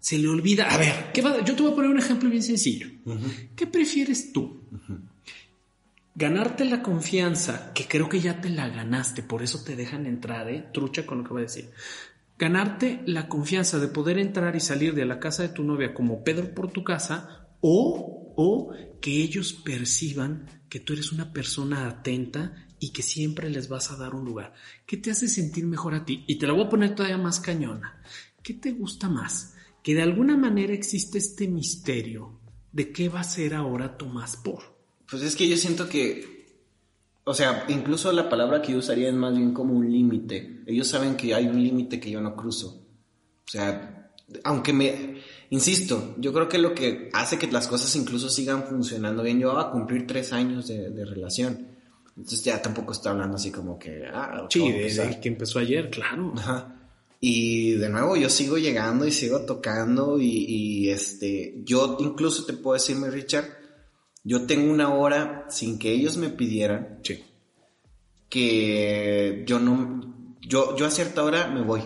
[0.00, 0.66] se le olvida.
[0.68, 1.44] A ver, ¿qué va?
[1.44, 2.88] yo te voy a poner un ejemplo bien sencillo.
[3.56, 4.60] ¿Qué prefieres tú?
[6.16, 10.48] Ganarte la confianza, que creo que ya te la ganaste, por eso te dejan entrar,
[10.48, 10.64] ¿eh?
[10.72, 11.70] Trucha con lo que voy a decir.
[12.38, 16.24] Ganarte la confianza de poder entrar y salir de la casa de tu novia como
[16.24, 22.66] Pedro por tu casa, o, o que ellos perciban que tú eres una persona atenta
[22.80, 24.52] y que siempre les vas a dar un lugar.
[24.86, 26.24] ¿Qué te hace sentir mejor a ti?
[26.26, 28.02] Y te la voy a poner todavía más cañona.
[28.42, 29.54] ¿Qué te gusta más?
[29.82, 32.40] Que de alguna manera existe este misterio
[32.72, 34.76] de qué va a ser ahora Tomás por.
[35.08, 36.33] Pues es que yo siento que,
[37.24, 40.62] o sea, incluso la palabra que yo usaría es más bien como un límite.
[40.66, 42.86] Ellos saben que hay un límite que yo no cruzo.
[43.46, 44.10] O sea,
[44.44, 49.22] aunque me, insisto, yo creo que lo que hace que las cosas incluso sigan funcionando
[49.22, 51.68] bien, yo voy a cumplir tres años de, de relación.
[52.16, 55.08] Entonces ya tampoco está hablando así como que, ah, Sí, ¿cómo de- empezar?
[55.08, 56.32] de que empezó ayer, claro.
[56.36, 56.80] Ajá.
[57.20, 62.52] Y de nuevo, yo sigo llegando y sigo tocando y, y, este, yo incluso te
[62.52, 63.46] puedo decir, mi Richard,
[64.24, 67.22] yo tengo una hora sin que ellos me pidieran Sí.
[68.28, 70.00] que yo no,
[70.40, 71.82] yo, yo a cierta hora me voy,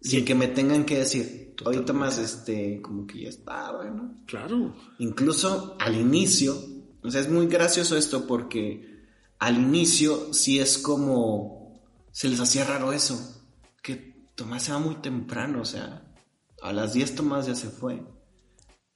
[0.00, 4.22] sin que me tengan que decir, ahorita más, este, como que ya está, bueno.
[4.26, 4.74] Claro.
[4.98, 6.56] Incluso al inicio,
[7.02, 9.02] o sea, es muy gracioso esto porque
[9.38, 11.62] al inicio sí es como
[12.12, 13.42] se les hacía raro eso,
[13.82, 16.14] que Tomás se va muy temprano, o sea,
[16.62, 18.02] a las 10 Tomás ya se fue.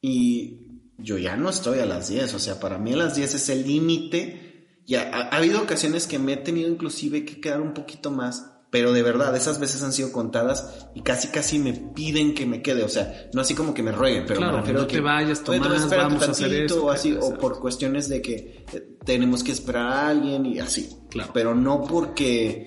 [0.01, 0.65] Y
[0.98, 3.48] yo ya no estoy a las 10, o sea, para mí a las 10 es
[3.48, 4.80] el límite.
[4.87, 8.52] Ya ha, ha habido ocasiones que me he tenido inclusive que quedar un poquito más,
[8.70, 12.62] pero de verdad, esas veces han sido contadas y casi casi me piden que me
[12.62, 15.00] quede, o sea, no así como que me rueguen, pero Claro, me no que te
[15.00, 18.22] vayas, "Oye, Tomás, espérate vamos a hacer tantito", eso, o así, o por cuestiones de
[18.22, 20.90] que eh, tenemos que esperar a alguien y así.
[21.11, 21.30] Claro.
[21.32, 22.66] Pero no porque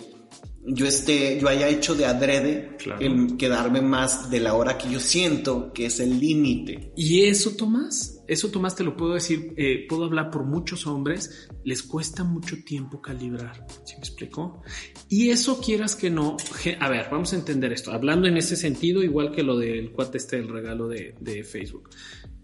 [0.72, 3.02] yo esté, yo haya hecho de adrede Claro.
[3.02, 6.92] en quedarme más de la hora que yo siento que es el límite.
[6.96, 11.50] Y eso, Tomás, eso, Tomás, te lo puedo decir, eh, puedo hablar por muchos hombres,
[11.64, 13.66] les cuesta mucho tiempo calibrar.
[13.84, 14.62] ¿Sí me explicó?
[15.08, 16.38] Y eso quieras que no.
[16.80, 17.92] A ver, vamos a entender esto.
[17.92, 21.90] Hablando en ese sentido, igual que lo del cuate este del regalo de, de Facebook.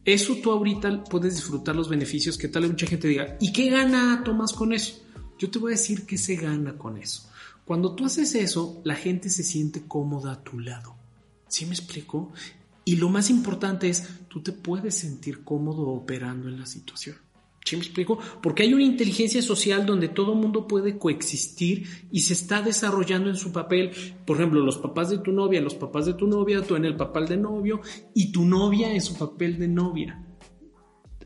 [0.04, 3.70] Eso tú ahorita puedes disfrutar los beneficios que tal vez mucha gente diga, ¿y qué
[3.70, 5.02] gana Tomás con eso?
[5.38, 7.28] Yo te voy a decir que se gana con eso.
[7.66, 10.96] Cuando tú haces eso, la gente se siente cómoda a tu lado.
[11.48, 12.32] ¿Sí me explico?
[12.86, 17.16] Y lo más importante es, tú te puedes sentir cómodo operando en la situación.
[17.66, 18.20] ¿Sí me explico?
[18.44, 23.36] Porque hay una inteligencia social donde todo mundo puede coexistir y se está desarrollando en
[23.36, 23.90] su papel.
[24.24, 26.96] Por ejemplo, los papás de tu novia, los papás de tu novia, tú en el
[26.96, 27.82] papel de novio
[28.14, 30.25] y tu novia en su papel de novia.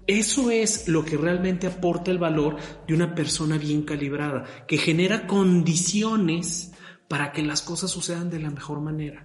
[0.09, 5.27] Eso es lo que realmente aporta el valor de una persona bien calibrada, que genera
[5.27, 6.71] condiciones
[7.07, 9.23] para que las cosas sucedan de la mejor manera.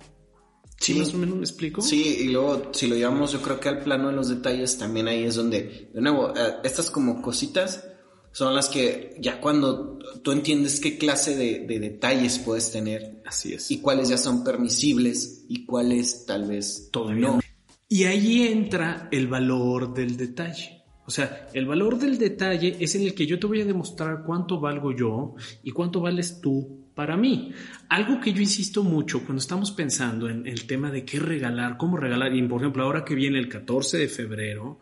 [0.79, 1.81] ¿Sí, más o menos me explico?
[1.81, 5.09] Sí, y luego si lo llevamos yo creo que al plano de los detalles también
[5.09, 7.89] ahí es donde, de nuevo, eh, estas como cositas
[8.33, 13.23] son las que ya cuando tú entiendes qué clase de, de detalles puedes tener.
[13.25, 13.71] Así es.
[13.71, 17.37] Y cuáles ya son permisibles y cuáles tal vez Todavía no.
[17.37, 17.41] no.
[17.89, 20.74] Y ahí entra el valor del detalle.
[21.07, 24.23] O sea, el valor del detalle es en el que yo te voy a demostrar
[24.25, 27.53] cuánto valgo yo y cuánto vales tú para mí.
[27.89, 31.97] Algo que yo insisto mucho cuando estamos pensando en el tema de qué regalar, cómo
[31.97, 34.79] regalar, y por ejemplo, ahora que viene el 14 de febrero,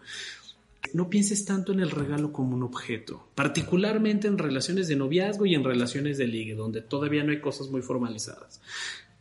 [0.92, 5.54] no pienses tanto en el regalo como un objeto, particularmente en relaciones de noviazgo y
[5.54, 8.60] en relaciones de ligue, donde todavía no hay cosas muy formalizadas.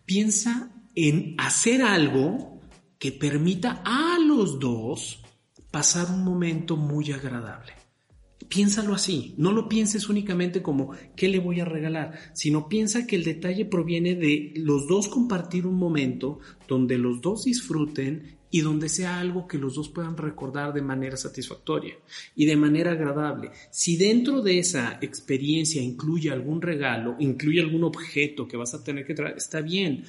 [0.06, 2.60] Piensa en hacer algo
[3.00, 5.22] que permita a los dos
[5.72, 7.74] pasar un momento muy agradable.
[8.50, 12.20] Piénsalo así, no lo pienses únicamente como ¿qué le voy a regalar?
[12.34, 17.46] Sino piensa que el detalle proviene de los dos compartir un momento donde los dos
[17.46, 21.96] disfruten y donde sea algo que los dos puedan recordar de manera satisfactoria
[22.36, 23.52] y de manera agradable.
[23.72, 29.06] Si dentro de esa experiencia incluye algún regalo, incluye algún objeto que vas a tener
[29.06, 30.04] que traer, está bien.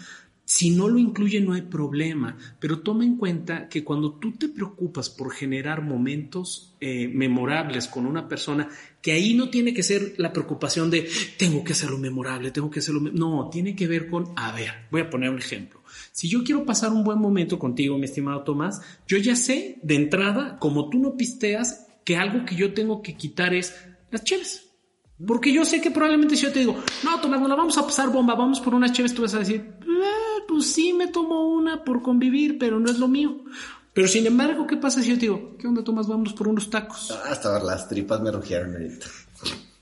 [0.44, 4.48] Si no lo incluye no hay problema, pero toma en cuenta que cuando tú te
[4.48, 8.68] preocupas por generar momentos eh, memorables con una persona,
[9.00, 12.81] que ahí no tiene que ser la preocupación de tengo que hacerlo memorable, tengo que
[12.81, 13.00] hacerlo...
[13.00, 13.12] me-".
[13.12, 15.81] No, tiene que ver con, a ver, voy a poner un ejemplo.
[16.11, 19.94] Si yo quiero pasar un buen momento contigo, mi estimado Tomás, yo ya sé de
[19.94, 23.74] entrada, como tú no pisteas, que algo que yo tengo que quitar es
[24.11, 24.68] las cheves.
[25.24, 27.85] Porque yo sé que probablemente si yo te digo, no, Tomás, no la vamos a
[27.87, 29.82] pasar bomba, vamos por unas cheves, tú vas a decir, "Eh,
[30.46, 33.44] pues sí, me tomo una por convivir, pero no es lo mío.
[33.94, 36.09] Pero sin embargo, ¿qué pasa si yo te digo, ¿qué onda, Tomás?
[36.09, 37.11] Vamos por unos tacos.
[37.11, 39.07] Hasta ver, las tripas me rugieron ahorita.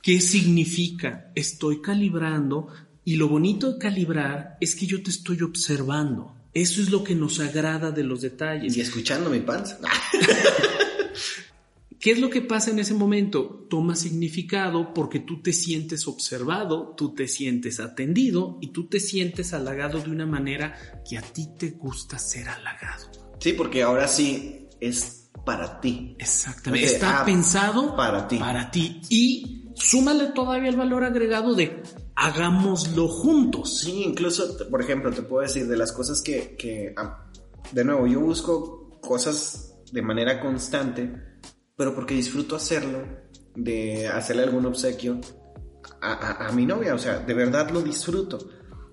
[0.02, 1.30] ¿Qué significa?
[1.34, 2.68] Estoy calibrando
[3.04, 6.34] y lo bonito de calibrar es que yo te estoy observando.
[6.52, 8.76] Eso es lo que nos agrada de los detalles.
[8.76, 9.78] Y escuchando mi panza.
[12.00, 13.66] ¿Qué es lo que pasa en ese momento?
[13.68, 19.52] Toma significado porque tú te sientes observado, tú te sientes atendido y tú te sientes
[19.52, 20.74] halagado de una manera
[21.06, 23.04] que a ti te gusta ser halagado.
[23.38, 26.16] Sí, porque ahora sí es para ti.
[26.18, 26.86] Exactamente.
[26.86, 28.38] Está ah, pensado para ti.
[28.38, 29.02] Para ti.
[29.10, 31.82] Y súmale todavía el valor agregado de
[32.14, 33.80] hagámoslo juntos.
[33.80, 37.26] Sí, incluso, por ejemplo, te puedo decir de las cosas que, que, ah,
[37.72, 41.29] de nuevo, yo busco cosas de manera constante,
[41.80, 42.98] pero porque disfruto hacerlo,
[43.56, 45.18] de hacerle algún obsequio
[46.02, 48.36] a, a- a mi novia, o sea, de verdad lo disfruto.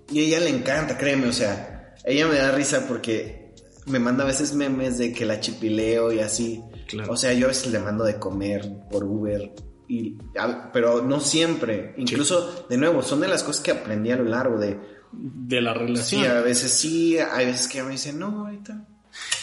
[0.09, 3.51] Y a ella le encanta, créeme, o sea, ella me da risa porque
[3.87, 6.63] me manda a veces memes de que la chipileo y así.
[6.87, 7.11] Claro.
[7.11, 9.51] O sea, yo a veces le mando de comer por Uber.
[9.89, 11.93] Y, a- pero no siempre.
[11.97, 14.79] Incluso, de nuevo, son de las cosas que aprendí a lo largo de...
[15.11, 16.27] De la Sí, relación.
[16.31, 18.73] a veces sí, hay veces que me dicen, no, ahorita,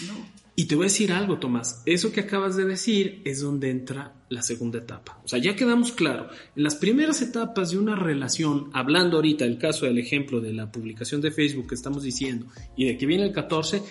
[0.07, 0.34] no.
[0.57, 1.83] Y te voy a decir algo, Tomás.
[1.85, 5.21] Eso que acabas de decir es donde entra la segunda etapa.
[5.25, 6.29] O sea, ya quedamos claro.
[6.55, 10.71] En las primeras etapas de una relación, hablando ahorita el caso del ejemplo de la
[10.71, 13.83] publicación de Facebook que estamos diciendo y de que viene el 14,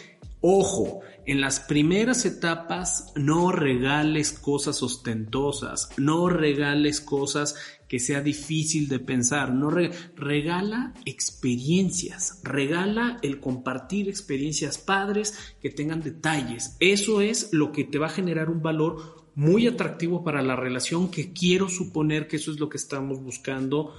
[0.45, 7.55] ojo, en las primeras etapas no regales cosas ostentosas, no regales cosas
[7.87, 15.69] que sea difícil de pensar, no re- regala experiencias, regala el compartir experiencias padres que
[15.69, 16.75] tengan detalles.
[16.81, 21.09] Eso es lo que te va a generar un valor muy atractivo para la relación
[21.09, 23.93] que quiero suponer que eso es lo que estamos buscando.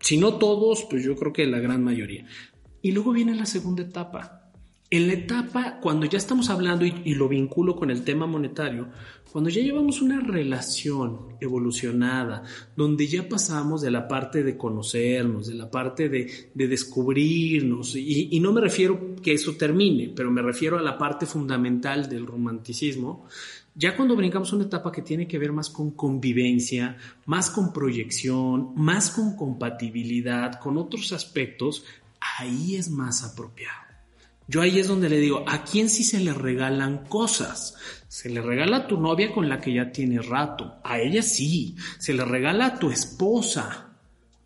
[0.00, 2.26] Si no todos, pues yo creo que la gran mayoría.
[2.80, 4.39] Y luego viene la segunda etapa.
[4.92, 8.88] En la etapa, cuando ya estamos hablando y, lo vinculo con el tema monetario,
[9.30, 12.42] cuando ya llevamos una relación evolucionada,
[12.74, 18.30] donde ya pasamos de la parte de conocernos, de la parte de, de descubrirnos, y,
[18.32, 22.26] y no me refiero que eso termine, pero me refiero a la parte fundamental del
[22.26, 23.28] romanticismo,
[23.76, 28.74] ya cuando brincamos una etapa que tiene que ver más con convivencia, más con proyección,
[28.74, 31.84] más con compatibilidad, con otros aspectos,
[32.38, 33.89] ahí es más apropiado.
[34.50, 37.76] Yo ahí es donde le digo, ¿a quién sí se le regalan cosas?
[38.08, 40.74] Se le regala a tu novia con la que ya tiene rato.
[40.82, 41.76] A ella sí.
[42.00, 43.90] Se le regala a tu esposa.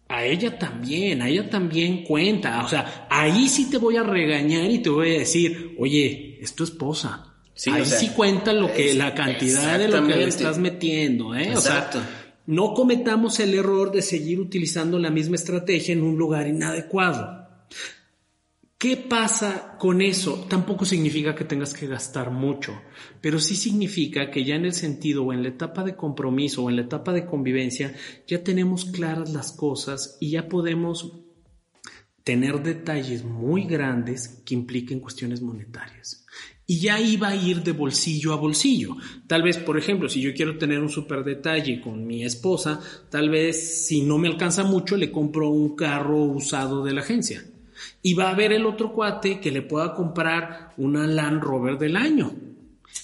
[0.09, 1.23] A ella también.
[1.23, 2.63] A ella también cuenta.
[2.63, 6.55] O sea, ahí sí te voy a regañar y te voy a decir, oye, es
[6.55, 7.33] tu esposa.
[7.55, 10.25] Sí, ahí o sea, sí cuenta lo que, es- la cantidad de lo que le
[10.29, 11.49] estás metiendo, ¿eh?
[11.55, 12.01] O Exacto.
[12.01, 17.49] sea, no cometamos el error de seguir utilizando la misma estrategia en un lugar inadecuado.
[18.85, 20.45] ¿Qué pasa con eso?
[20.47, 22.83] Tampoco significa que tengas que gastar mucho,
[23.23, 26.69] pero sí significa que ya en el sentido o en la etapa de compromiso o
[26.69, 27.95] en la etapa de convivencia
[28.27, 31.23] ya tenemos claras las cosas y ya podemos
[32.25, 36.27] tener detalles muy grandes que impliquen cuestiones monetarias.
[36.67, 38.99] Y ya iba a ir de bolsillo a bolsillo.
[39.27, 43.31] Tal vez, por ejemplo, si yo quiero tener un super detalle con mi esposa, tal
[43.31, 47.47] vez si no me alcanza mucho, le compro un carro usado de la agencia.
[48.07, 51.97] Y va a haber el otro cuate que le pueda comprar una Land Rover del
[51.97, 52.35] año.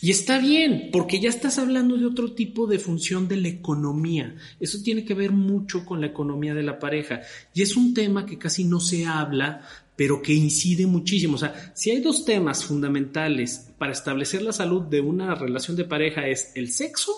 [0.03, 4.37] Y está bien, porque ya estás hablando de otro tipo de función de la economía.
[4.61, 7.23] Eso tiene que ver mucho con la economía de la pareja.
[7.55, 9.63] Y es un tema que casi no se habla,
[9.97, 11.37] pero que incide muchísimo.
[11.37, 15.85] O sea, si hay dos temas fundamentales para establecer la salud de una relación de
[15.85, 17.13] pareja es el sexo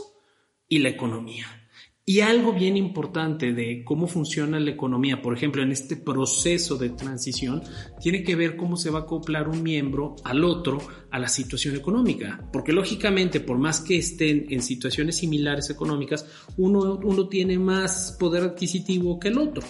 [0.68, 1.61] y la economía.
[2.04, 6.90] Y algo bien importante de cómo funciona la economía, por ejemplo, en este proceso de
[6.90, 7.62] transición,
[8.00, 10.78] tiene que ver cómo se va a acoplar un miembro al otro
[11.12, 12.48] a la situación económica.
[12.52, 18.42] Porque lógicamente, por más que estén en situaciones similares económicas, uno, uno tiene más poder
[18.42, 19.62] adquisitivo que el otro.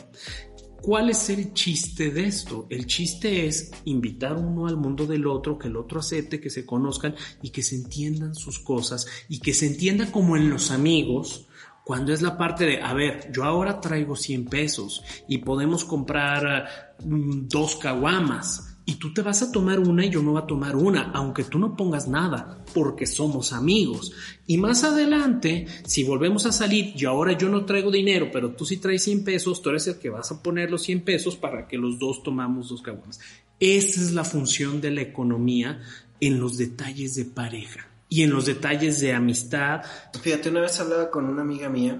[0.81, 2.67] ¿Cuál es el chiste de esto?
[2.71, 6.67] El chiste es invitar uno al mundo del otro, que el otro acepte, que se
[6.67, 11.47] conozcan y que se entiendan sus cosas y que se entienda como en los amigos,
[11.85, 16.95] cuando es la parte de, a ver, yo ahora traigo 100 pesos y podemos comprar
[17.05, 20.47] mm, dos caguamas y tú te vas a tomar una y yo me voy a
[20.47, 24.13] tomar una, aunque tú no pongas nada, porque somos amigos.
[24.47, 28.65] Y más adelante, si volvemos a salir y ahora yo no traigo dinero, pero tú
[28.65, 31.69] sí traes 100 pesos, tú eres el que vas a poner los 100 pesos para
[31.69, 33.21] que los dos tomamos dos caguamas.
[33.61, 35.81] Esa es la función de la economía
[36.21, 39.81] en los detalles de pareja y en los detalles de amistad.
[40.21, 41.99] Fíjate, una vez hablaba con una amiga mía,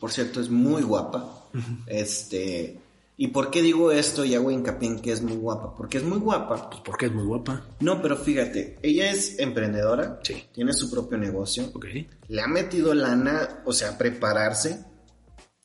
[0.00, 1.48] por cierto, es muy guapa.
[1.86, 2.80] Este.
[3.16, 5.74] ¿Y por qué digo esto y hago hincapié en que es muy guapa?
[5.76, 6.68] Porque es muy guapa.
[6.68, 7.64] Pues porque es muy guapa.
[7.80, 10.44] No, pero fíjate, ella es emprendedora, Sí.
[10.52, 11.86] tiene su propio negocio, Ok.
[12.28, 14.84] le ha metido lana, o sea, prepararse.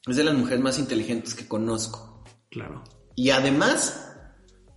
[0.07, 2.23] Es de las mujeres más inteligentes que conozco.
[2.51, 2.83] Claro.
[3.15, 4.13] Y además,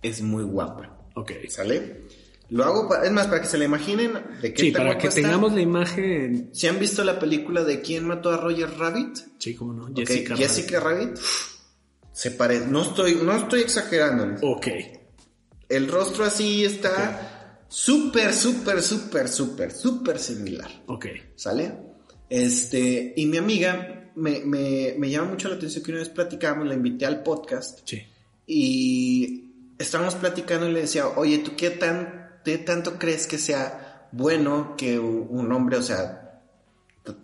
[0.01, 0.97] es muy guapa.
[1.15, 1.31] Ok.
[1.47, 2.07] ¿Sale?
[2.49, 5.07] Lo hago, pa- es más, para que se la imaginen de qué Sí, para que
[5.07, 5.21] está.
[5.21, 6.49] tengamos la imagen.
[6.53, 9.17] ¿Se han visto la película de quién mató a Roger Rabbit?
[9.39, 9.87] Sí, cómo no.
[9.95, 10.35] Jessica.
[10.37, 11.17] Jessica, Rabbit.
[12.11, 14.39] Se parece, no estoy, no estoy exagerándoles.
[14.43, 14.67] Ok.
[15.67, 20.69] El rostro así está súper, súper, súper, súper, súper similar.
[20.85, 21.07] Ok.
[21.35, 21.73] ¿Sale?
[22.29, 26.67] Este, y mi amiga me, me, me llama mucho la atención que una vez platicamos,
[26.67, 28.01] la invité al podcast Sí.
[28.47, 34.07] y estábamos platicando y le decía, oye, ¿tú qué, tan, qué tanto crees que sea
[34.13, 36.41] bueno que un hombre, o sea,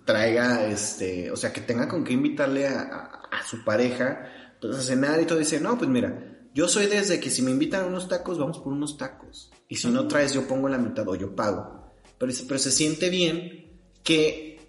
[0.06, 4.26] traiga, este, o sea, que tenga con qué invitarle a, a- a su pareja,
[4.60, 5.40] pues a cenar y todo?
[5.40, 8.60] Dice, no, pues mira, yo soy desde que si me invitan a unos tacos, vamos
[8.60, 9.50] por unos tacos.
[9.70, 11.94] Y si no traes, yo pongo la mitad o yo pago.
[12.20, 14.60] Pero, pero se siente bien que,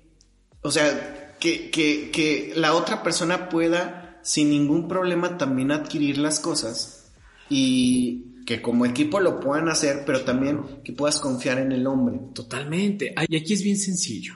[0.63, 6.39] o sea, que, que, que la otra persona pueda sin ningún problema también adquirir las
[6.39, 7.11] cosas
[7.51, 12.21] y que como equipo lo puedan hacer, pero también que puedas confiar en el hombre.
[12.35, 13.15] Totalmente.
[13.29, 14.35] Y aquí es bien sencillo.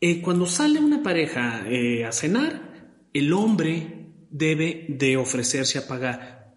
[0.00, 6.54] Eh, cuando sale una pareja eh, a cenar, el hombre debe de ofrecerse a pagar.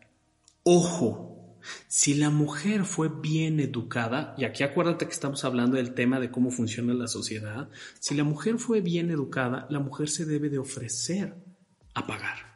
[0.64, 1.28] Ojo,
[1.88, 6.32] si la mujer fue bien educada, y aquí acuérdate que estamos hablando del tema de
[6.32, 7.70] cómo funciona la sociedad,
[8.00, 11.36] si la mujer fue bien educada, la mujer se debe de ofrecer
[11.94, 12.47] a pagar.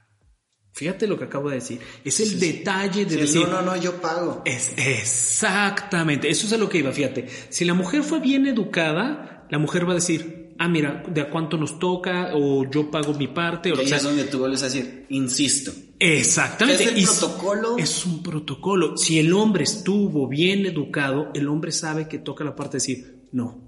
[0.81, 1.79] Fíjate lo que acabo de decir.
[2.03, 4.41] Es el detalle de Sí, decir, no, no, no, yo pago.
[4.45, 7.27] es exactamente, eso es a lo que iba, fíjate.
[7.49, 11.29] Si la mujer fue bien educada, la mujer va a decir, ah, mira, de a
[11.29, 14.39] cuánto nos toca, o yo pago mi parte, o Y ahí sea, es donde tú
[14.39, 15.71] vuelves a decir, insisto.
[15.99, 16.83] Exactamente.
[16.83, 17.77] ¿Qué es el protocolo?
[17.77, 18.97] Es un protocolo.
[18.97, 23.27] Si el hombre estuvo bien educado, el hombre sabe que toca la parte de decir,
[23.33, 23.61] no,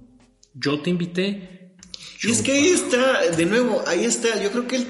[0.56, 1.76] yo te invité.
[2.24, 4.88] Y es que ahí está, de nuevo, ahí está, yo creo que el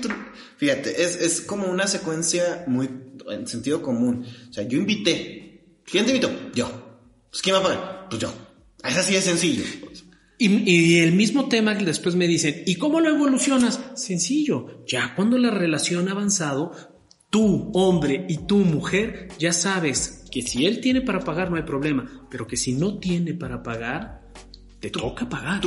[0.64, 2.90] fíjate, es, es como una secuencia muy
[3.30, 4.26] en sentido común.
[4.50, 5.82] O sea, yo invité.
[5.84, 6.32] ¿Quién te invitó?
[6.56, 6.70] Yo.
[7.30, 8.08] Pues ¿quién va a pagar?
[8.10, 8.34] Pues yo.
[8.82, 9.64] Es así de sencillo.
[10.38, 13.78] Y, y el mismo tema que después me dicen, ¿y cómo lo evolucionas?
[13.96, 16.72] Sencillo, ya cuando la relación ha avanzado,
[17.30, 21.64] tú, hombre, y tú, mujer, ya sabes que si él tiene para pagar no hay
[21.64, 24.32] problema, pero que si no tiene para pagar,
[24.80, 25.62] te toca pagar.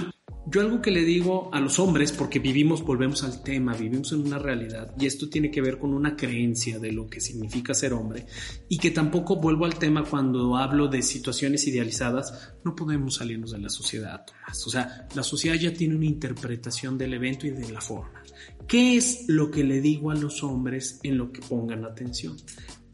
[0.49, 4.21] Yo algo que le digo a los hombres, porque vivimos, volvemos al tema, vivimos en
[4.21, 7.93] una realidad y esto tiene que ver con una creencia de lo que significa ser
[7.93, 8.27] hombre
[8.69, 13.59] y que tampoco vuelvo al tema cuando hablo de situaciones idealizadas, no podemos salirnos de
[13.59, 14.65] la sociedad, Tomás.
[14.65, 18.23] O sea, la sociedad ya tiene una interpretación del evento y de la forma.
[18.69, 22.37] ¿Qué es lo que le digo a los hombres en lo que pongan atención?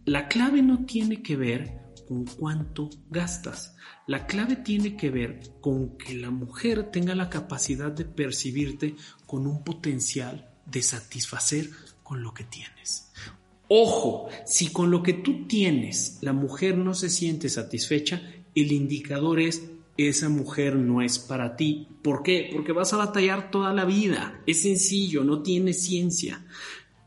[0.07, 3.72] La clave no tiene que ver con cuánto gastas.
[4.07, 8.96] La clave tiene que ver con que la mujer tenga la capacidad de percibirte
[9.26, 11.70] con un potencial de satisfacer
[12.03, 13.12] con lo que tienes.
[13.68, 18.20] Ojo, si con lo que tú tienes la mujer no se siente satisfecha,
[18.55, 19.62] el indicador es
[19.96, 21.88] esa mujer no es para ti.
[22.03, 22.50] ¿Por qué?
[22.53, 24.40] Porque vas a batallar toda la vida.
[24.46, 26.44] Es sencillo, no tiene ciencia.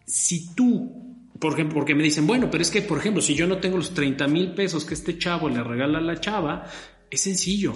[0.05, 1.04] Si tú
[1.39, 3.93] porque, porque me dicen, bueno, pero es que, por ejemplo, si yo no tengo los
[3.93, 6.65] 30 mil pesos que este chavo le regala a la chava,
[7.09, 7.73] es sencillo.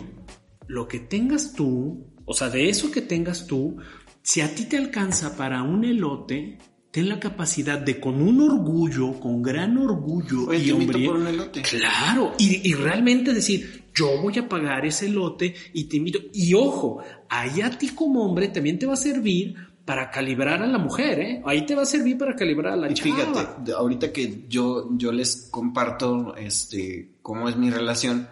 [0.68, 3.78] Lo que tengas tú, o sea, de eso que tengas tú,
[4.22, 6.58] si a ti te alcanza para un elote,
[6.92, 11.28] ten la capacidad de con un orgullo, con gran orgullo Oye, y hombre, por un
[11.28, 11.62] elote.
[11.62, 16.54] claro, y, y realmente decir, yo voy a pagar ese elote y te invito, y
[16.54, 19.56] ojo, ahí a ti como hombre también te va a servir
[19.90, 21.42] para calibrar a la mujer, ¿eh?
[21.48, 23.16] Ahí te va a servir para calibrar a la Y chava.
[23.16, 28.28] fíjate, ahorita que yo, yo les comparto este cómo es mi relación,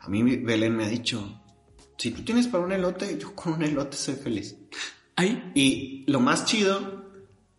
[0.00, 1.40] a mí Belén me ha dicho,
[1.96, 4.54] si tú tienes para un elote, yo con un elote soy feliz.
[5.16, 7.06] Ahí, Y lo más chido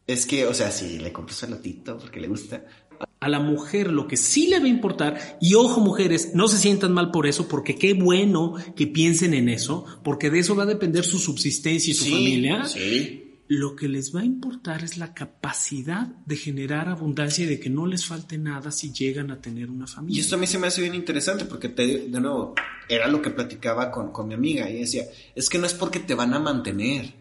[0.05, 2.63] es que, o sea, si le compro su elotito porque le gusta,
[3.19, 6.59] a la mujer lo que sí le va a importar, y ojo mujeres, no se
[6.59, 10.63] sientan mal por eso, porque qué bueno que piensen en eso, porque de eso va
[10.63, 12.65] a depender su subsistencia y su Sí, familia.
[12.65, 13.18] sí.
[13.49, 17.71] Lo que les va a importar es la capacidad de generar abundancia y de que
[17.71, 20.21] no les falte nada si llegan a tener una Y familia.
[20.21, 22.53] esto a mí se me hace bien interesante porque, te, de nuevo,
[22.87, 25.99] era lo que platicaba con, con mi amiga y decía, es que no es porque
[25.99, 27.11] te van a mantener,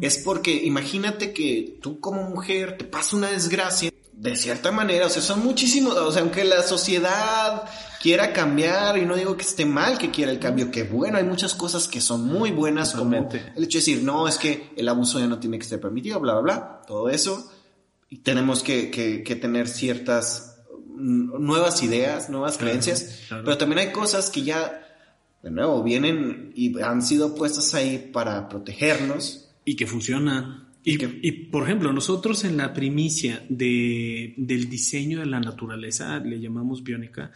[0.00, 3.90] es porque imagínate que tú como mujer te pasa una desgracia,
[4.24, 7.64] de cierta manera, o sea, son muchísimos, o sea, aunque la sociedad
[8.00, 11.24] quiera cambiar, y no digo que esté mal que quiera el cambio, que bueno, hay
[11.24, 13.40] muchas cosas que son muy buenas, Totalmente.
[13.40, 15.78] como el hecho de decir, no, es que el abuso ya no tiene que ser
[15.80, 17.50] permitido, bla, bla, bla, todo eso,
[18.08, 20.56] y tenemos que, que- que tener ciertas
[20.96, 23.44] mm, nuevas ideas, nuevas Claro, creencias, claro.
[23.44, 24.80] pero también hay cosas que ya,
[25.42, 29.50] de nuevo, vienen y han sido puestas ahí para protegernos.
[29.66, 30.66] y que funciona.
[30.86, 36.84] Y, por ejemplo, nosotros en la primicia de, del diseño de la naturaleza, le llamamos
[36.84, 37.30] biónica,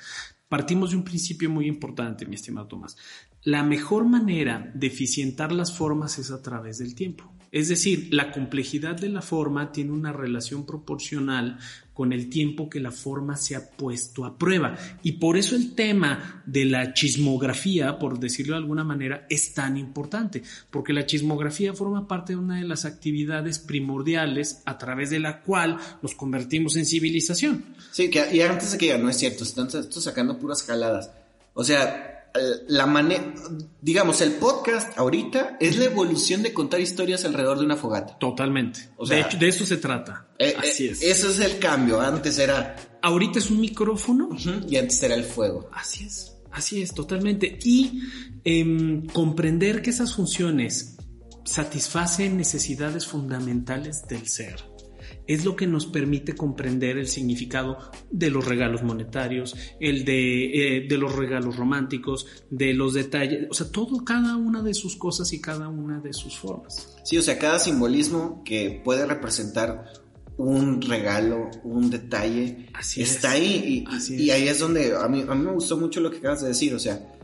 [0.48, 2.98] partimos de un principio muy importante, mi estimado Tomás.
[3.44, 7.32] La mejor manera de eficientar las formas es a través del tiempo.
[7.50, 11.58] Es decir, la complejidad de la forma tiene una relación proporcional
[11.98, 14.78] con el tiempo que la forma se ha puesto a prueba.
[15.02, 19.76] Y por eso el tema de la chismografía, por decirlo de alguna manera, es tan
[19.76, 25.18] importante, porque la chismografía forma parte de una de las actividades primordiales a través de
[25.18, 27.64] la cual nos convertimos en civilización.
[27.90, 31.10] Sí, que, y antes de que no es cierto, están, están sacando puras jaladas.
[31.54, 32.17] O sea,
[32.68, 33.34] la manera,
[33.80, 38.18] digamos, el podcast ahorita es la evolución de contar historias alrededor de una fogata.
[38.18, 38.90] Totalmente.
[38.96, 40.28] O sea, de hecho, de eso se trata.
[40.38, 41.02] Eh, Así eh, es.
[41.02, 42.00] Ese es el cambio.
[42.00, 44.30] Antes era, Ahorita es un micrófono
[44.68, 45.68] y antes era el fuego.
[45.72, 47.58] Así es, así es, totalmente.
[47.62, 48.02] Y
[48.44, 50.96] em, comprender que esas funciones
[51.44, 54.56] satisfacen necesidades fundamentales del ser.
[55.28, 57.78] Es lo que nos permite comprender el significado
[58.10, 63.54] de los regalos monetarios, el de, eh, de los regalos románticos, de los detalles, o
[63.54, 66.96] sea, todo, cada una de sus cosas y cada una de sus formas.
[67.04, 69.84] Sí, o sea, cada simbolismo que puede representar
[70.38, 73.42] un regalo, un detalle, Así está es.
[73.42, 73.84] ahí.
[73.88, 74.36] Y, Así y es.
[74.36, 76.74] ahí es donde a mí, a mí me gustó mucho lo que acabas de decir.
[76.74, 77.14] O sea,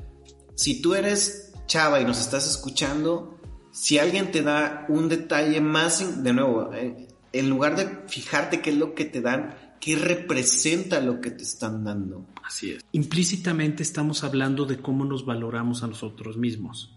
[0.55, 3.39] si tú eres chava y nos estás escuchando,
[3.73, 8.71] si alguien te da un detalle más, de nuevo, eh, en lugar de fijarte qué
[8.71, 12.27] es lo que te dan, qué representa lo que te están dando.
[12.43, 12.85] Así es.
[12.93, 16.97] Implícitamente estamos hablando de cómo nos valoramos a nosotros mismos.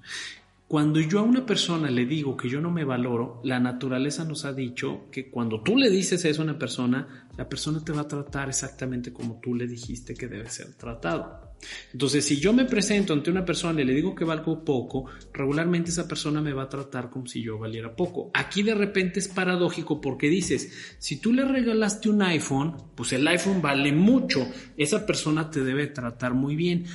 [0.68, 4.44] Cuando yo a una persona le digo que yo no me valoro, la naturaleza nos
[4.44, 8.02] ha dicho que cuando tú le dices eso a una persona, la persona te va
[8.02, 11.47] a tratar exactamente como tú le dijiste que debe ser tratado.
[11.92, 15.90] Entonces, si yo me presento ante una persona y le digo que valgo poco, regularmente
[15.90, 18.32] esa persona me va a tratar como si yo valiera poco.
[18.34, 23.28] Aquí de repente es paradójico porque dices, si tú le regalaste un iPhone, pues el
[23.28, 24.48] iPhone vale mucho,
[24.78, 26.86] esa persona te debe tratar muy bien,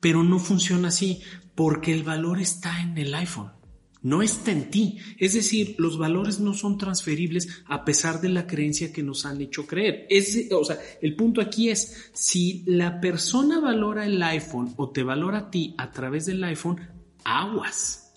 [0.00, 1.20] pero no funciona así
[1.54, 3.59] porque el valor está en el iPhone.
[4.02, 4.98] No está en ti.
[5.18, 9.40] Es decir, los valores no son transferibles a pesar de la creencia que nos han
[9.40, 10.06] hecho creer.
[10.08, 15.02] Es, o sea, el punto aquí es, si la persona valora el iPhone o te
[15.02, 16.80] valora a ti a través del iPhone,
[17.24, 18.12] aguas.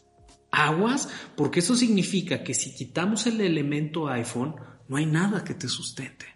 [0.51, 4.55] Aguas, porque eso significa que si quitamos el elemento iPhone,
[4.87, 6.27] no hay nada que te sustente.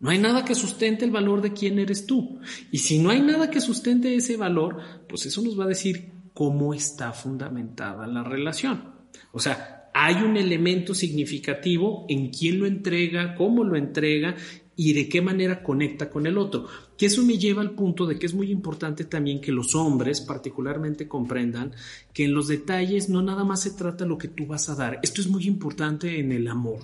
[0.00, 2.40] No hay nada que sustente el valor de quién eres tú.
[2.72, 4.78] Y si no hay nada que sustente ese valor,
[5.08, 8.94] pues eso nos va a decir cómo está fundamentada la relación.
[9.32, 14.36] O sea, hay un elemento significativo en quién lo entrega, cómo lo entrega
[14.76, 16.66] y de qué manera conecta con el otro.
[16.96, 20.20] Que eso me lleva al punto de que es muy importante también que los hombres
[20.20, 21.72] particularmente comprendan
[22.12, 25.00] que en los detalles no nada más se trata lo que tú vas a dar.
[25.02, 26.80] Esto es muy importante en el amor.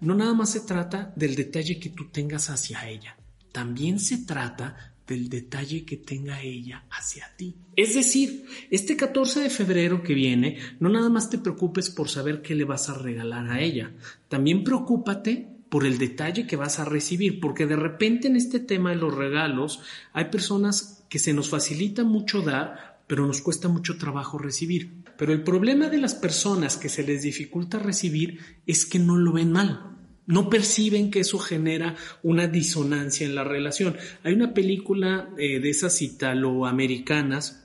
[0.00, 3.16] No nada más se trata del detalle que tú tengas hacia ella.
[3.50, 7.54] También se trata del detalle que tenga ella hacia ti.
[7.76, 12.42] Es decir, este 14 de febrero que viene, no nada más te preocupes por saber
[12.42, 13.92] qué le vas a regalar a ella,
[14.28, 18.90] también preocúpate por el detalle que vas a recibir, porque de repente en este tema
[18.90, 19.80] de los regalos
[20.12, 25.04] hay personas que se nos facilita mucho dar, pero nos cuesta mucho trabajo recibir.
[25.16, 29.32] Pero el problema de las personas que se les dificulta recibir es que no lo
[29.32, 29.95] ven mal.
[30.26, 33.96] No perciben que eso genera una disonancia en la relación.
[34.24, 37.62] Hay una película eh, de esas italoamericanas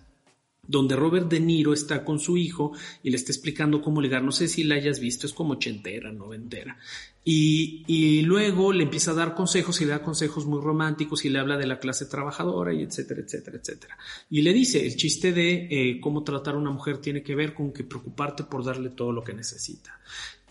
[0.68, 2.72] donde Robert De Niro está con su hijo
[3.03, 4.24] y le está explicando cómo ligar.
[4.24, 6.78] No sé si la hayas visto, es como ochentera, noventera.
[7.24, 11.30] Y, y, luego le empieza a dar consejos y le da consejos muy románticos y
[11.30, 13.97] le habla de la clase trabajadora y etcétera, etcétera, etcétera.
[14.30, 17.53] Y le dice, el chiste de eh, cómo tratar a una mujer tiene que ver
[17.53, 19.99] con que preocuparte por darle todo lo que necesita.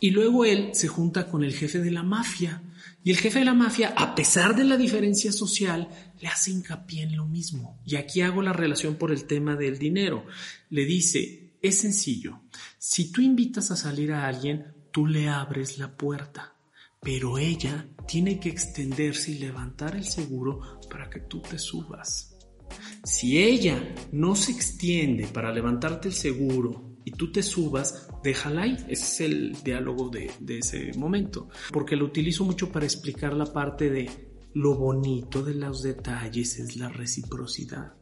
[0.01, 2.63] Y luego él se junta con el jefe de la mafia.
[3.05, 5.89] Y el jefe de la mafia, a pesar de la diferencia social,
[6.21, 7.79] le hace hincapié en lo mismo.
[7.85, 10.25] Y aquí hago la relación por el tema del dinero.
[10.71, 12.41] Le dice, es sencillo,
[12.79, 16.55] si tú invitas a salir a alguien, tú le abres la puerta,
[17.01, 22.37] pero ella tiene que extenderse y levantar el seguro para que tú te subas.
[23.05, 28.77] Si ella no se extiende para levantarte el seguro y tú te subas, déjala ahí.
[28.89, 31.49] Ese es el diálogo de, ese momento.
[31.73, 34.11] Porque lo utilizo mucho para explicar la parte de
[34.55, 37.95] lo bonito de los detalles es la reciprocidad.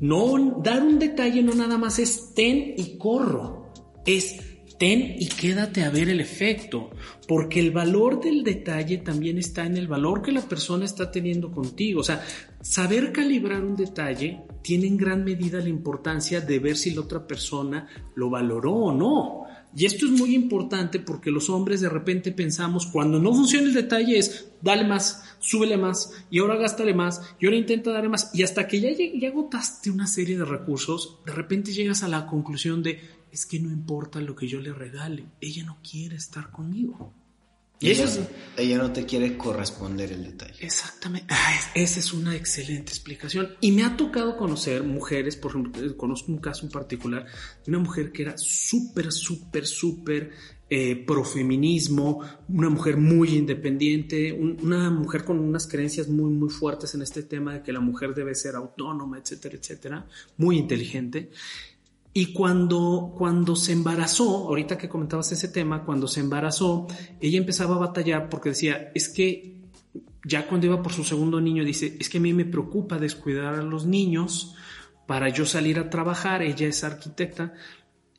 [0.00, 3.72] No dar un detalle no nada más es ten y corro,
[4.04, 4.53] es
[4.84, 6.90] ten y quédate a ver el efecto,
[7.26, 11.50] porque el valor del detalle también está en el valor que la persona está teniendo
[11.50, 12.00] contigo.
[12.00, 12.22] O sea,
[12.60, 17.26] saber calibrar un detalle tiene en gran medida la importancia de ver si la otra
[17.26, 19.44] persona lo valoró o no.
[19.74, 23.74] Y esto es muy importante porque los hombres de repente pensamos, cuando no funciona el
[23.74, 28.30] detalle es, dale más, súbele más, y ahora gástale más, y ahora intenta darle más,
[28.34, 32.26] y hasta que ya, ya agotaste una serie de recursos, de repente llegas a la
[32.26, 33.00] conclusión de,
[33.34, 37.12] es que no importa lo que yo le regale, ella no quiere estar conmigo.
[37.80, 38.06] Y ella,
[38.56, 40.64] ella no te quiere corresponder el detalle.
[40.64, 41.26] Exactamente.
[41.28, 43.56] Ah, esa es una excelente explicación.
[43.60, 47.70] Y me ha tocado conocer mujeres, por ejemplo, eh, conozco un caso en particular de
[47.70, 50.30] una mujer que era súper, súper, súper
[50.70, 57.02] eh, profeminismo, una mujer muy independiente, una mujer con unas creencias muy, muy fuertes en
[57.02, 60.06] este tema de que la mujer debe ser autónoma, etcétera, etcétera,
[60.38, 61.30] muy inteligente.
[62.16, 66.86] Y cuando, cuando se embarazó, ahorita que comentabas ese tema, cuando se embarazó,
[67.20, 69.56] ella empezaba a batallar porque decía, es que
[70.24, 73.54] ya cuando iba por su segundo niño, dice, es que a mí me preocupa descuidar
[73.54, 74.54] a los niños
[75.08, 77.52] para yo salir a trabajar, ella es arquitecta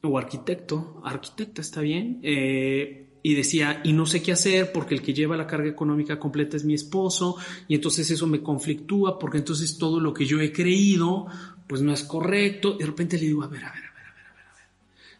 [0.04, 5.02] o arquitecto, arquitecta está bien, eh, y decía, y no sé qué hacer porque el
[5.02, 7.38] que lleva la carga económica completa es mi esposo,
[7.68, 11.26] y entonces eso me conflictúa porque entonces todo lo que yo he creído,
[11.68, 12.78] pues no es correcto.
[12.78, 13.85] De repente le digo, a ver, a ver,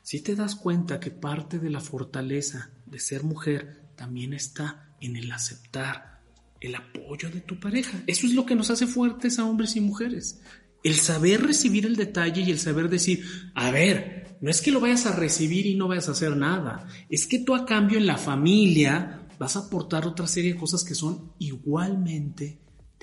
[0.06, 5.16] si te das cuenta que parte de la fortaleza de ser mujer también está en
[5.16, 6.22] el aceptar
[6.62, 8.04] el apoyo de tu pareja.
[8.06, 10.42] Eso es lo que nos hace fuertes a hombres y mujeres.
[10.84, 13.26] El saber recibir el detalle y el saber decir,
[13.56, 16.88] a ver, no es que lo vayas a recibir y no vayas a hacer nada,
[17.10, 20.84] es que tú a cambio en la familia vas a aportar otra serie de cosas
[20.84, 22.60] que son igualmente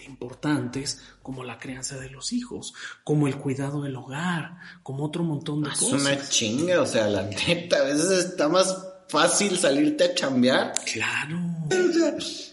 [0.06, 2.74] importantes como la crianza de los hijos,
[3.04, 6.00] como el cuidado del hogar, como otro montón de es cosas.
[6.00, 8.76] Es una chinga, o sea, la neta, a veces está más
[9.08, 10.72] fácil salirte a chambear.
[10.92, 11.38] Claro.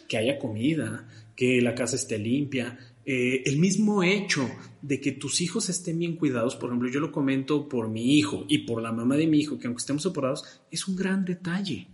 [0.08, 2.78] que haya comida, que la casa esté limpia.
[3.06, 4.48] Eh, el mismo hecho
[4.82, 8.46] de que tus hijos estén bien cuidados, por ejemplo, yo lo comento por mi hijo
[8.48, 11.88] y por la mamá de mi hijo, que aunque estemos separados, es un gran detalle.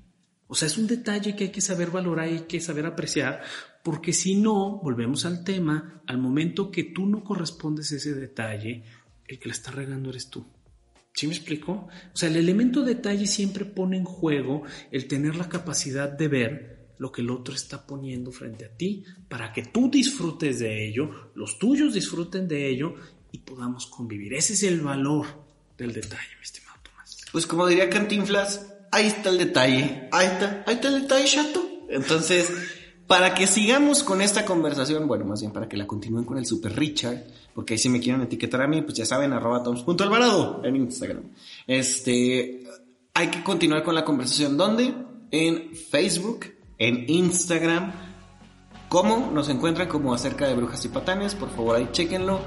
[0.47, 3.41] O sea, es un detalle que hay que saber valorar y hay que saber apreciar,
[3.86, 8.84] porque si no, volvemos al tema, al momento que tú no correspondes ese detalle,
[9.28, 10.44] el que la está regando eres tú.
[11.14, 11.88] ¿Sí me explico?
[12.12, 16.88] O sea, el elemento detalle siempre pone en juego el tener la capacidad de ver
[16.98, 21.30] lo que el otro está poniendo frente a ti para que tú disfrutes de ello,
[21.36, 22.96] los tuyos disfruten de ello
[23.32, 24.34] y podamos convivir.
[24.34, 25.28] Ese es el valor
[25.78, 27.24] del detalle, mi estimado Tomás.
[27.32, 30.10] Pues como diría Cantinflas, ahí está el detalle.
[30.12, 31.70] Ahí está, ahí está el detalle, chato.
[31.88, 32.52] Entonces,
[33.08, 36.45] para que sigamos con esta conversación, bueno, más bien para que la continúen con el
[36.45, 40.62] Super Richard, porque ahí si me quieren etiquetar a mí, pues ya saben, arroba toms.alvarado
[40.64, 41.24] en Instagram.
[41.68, 42.64] Este,
[43.14, 44.58] hay que continuar con la conversación.
[44.58, 44.93] ¿Dónde?
[45.32, 46.47] En Facebook,
[46.78, 47.93] en Instagram.
[48.89, 49.32] ¿Cómo?
[49.32, 51.36] Nos encuentran como acerca de brujas y patanes.
[51.36, 52.39] Por favor, ahí chequenlo.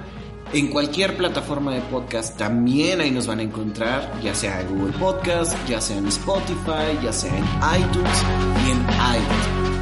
[0.52, 4.96] En cualquier plataforma de podcast también ahí nos van a encontrar, ya sea en Google
[4.98, 7.44] Podcast, ya sea en Spotify, ya sea en
[7.82, 8.24] iTunes
[8.66, 9.77] y en iTunes.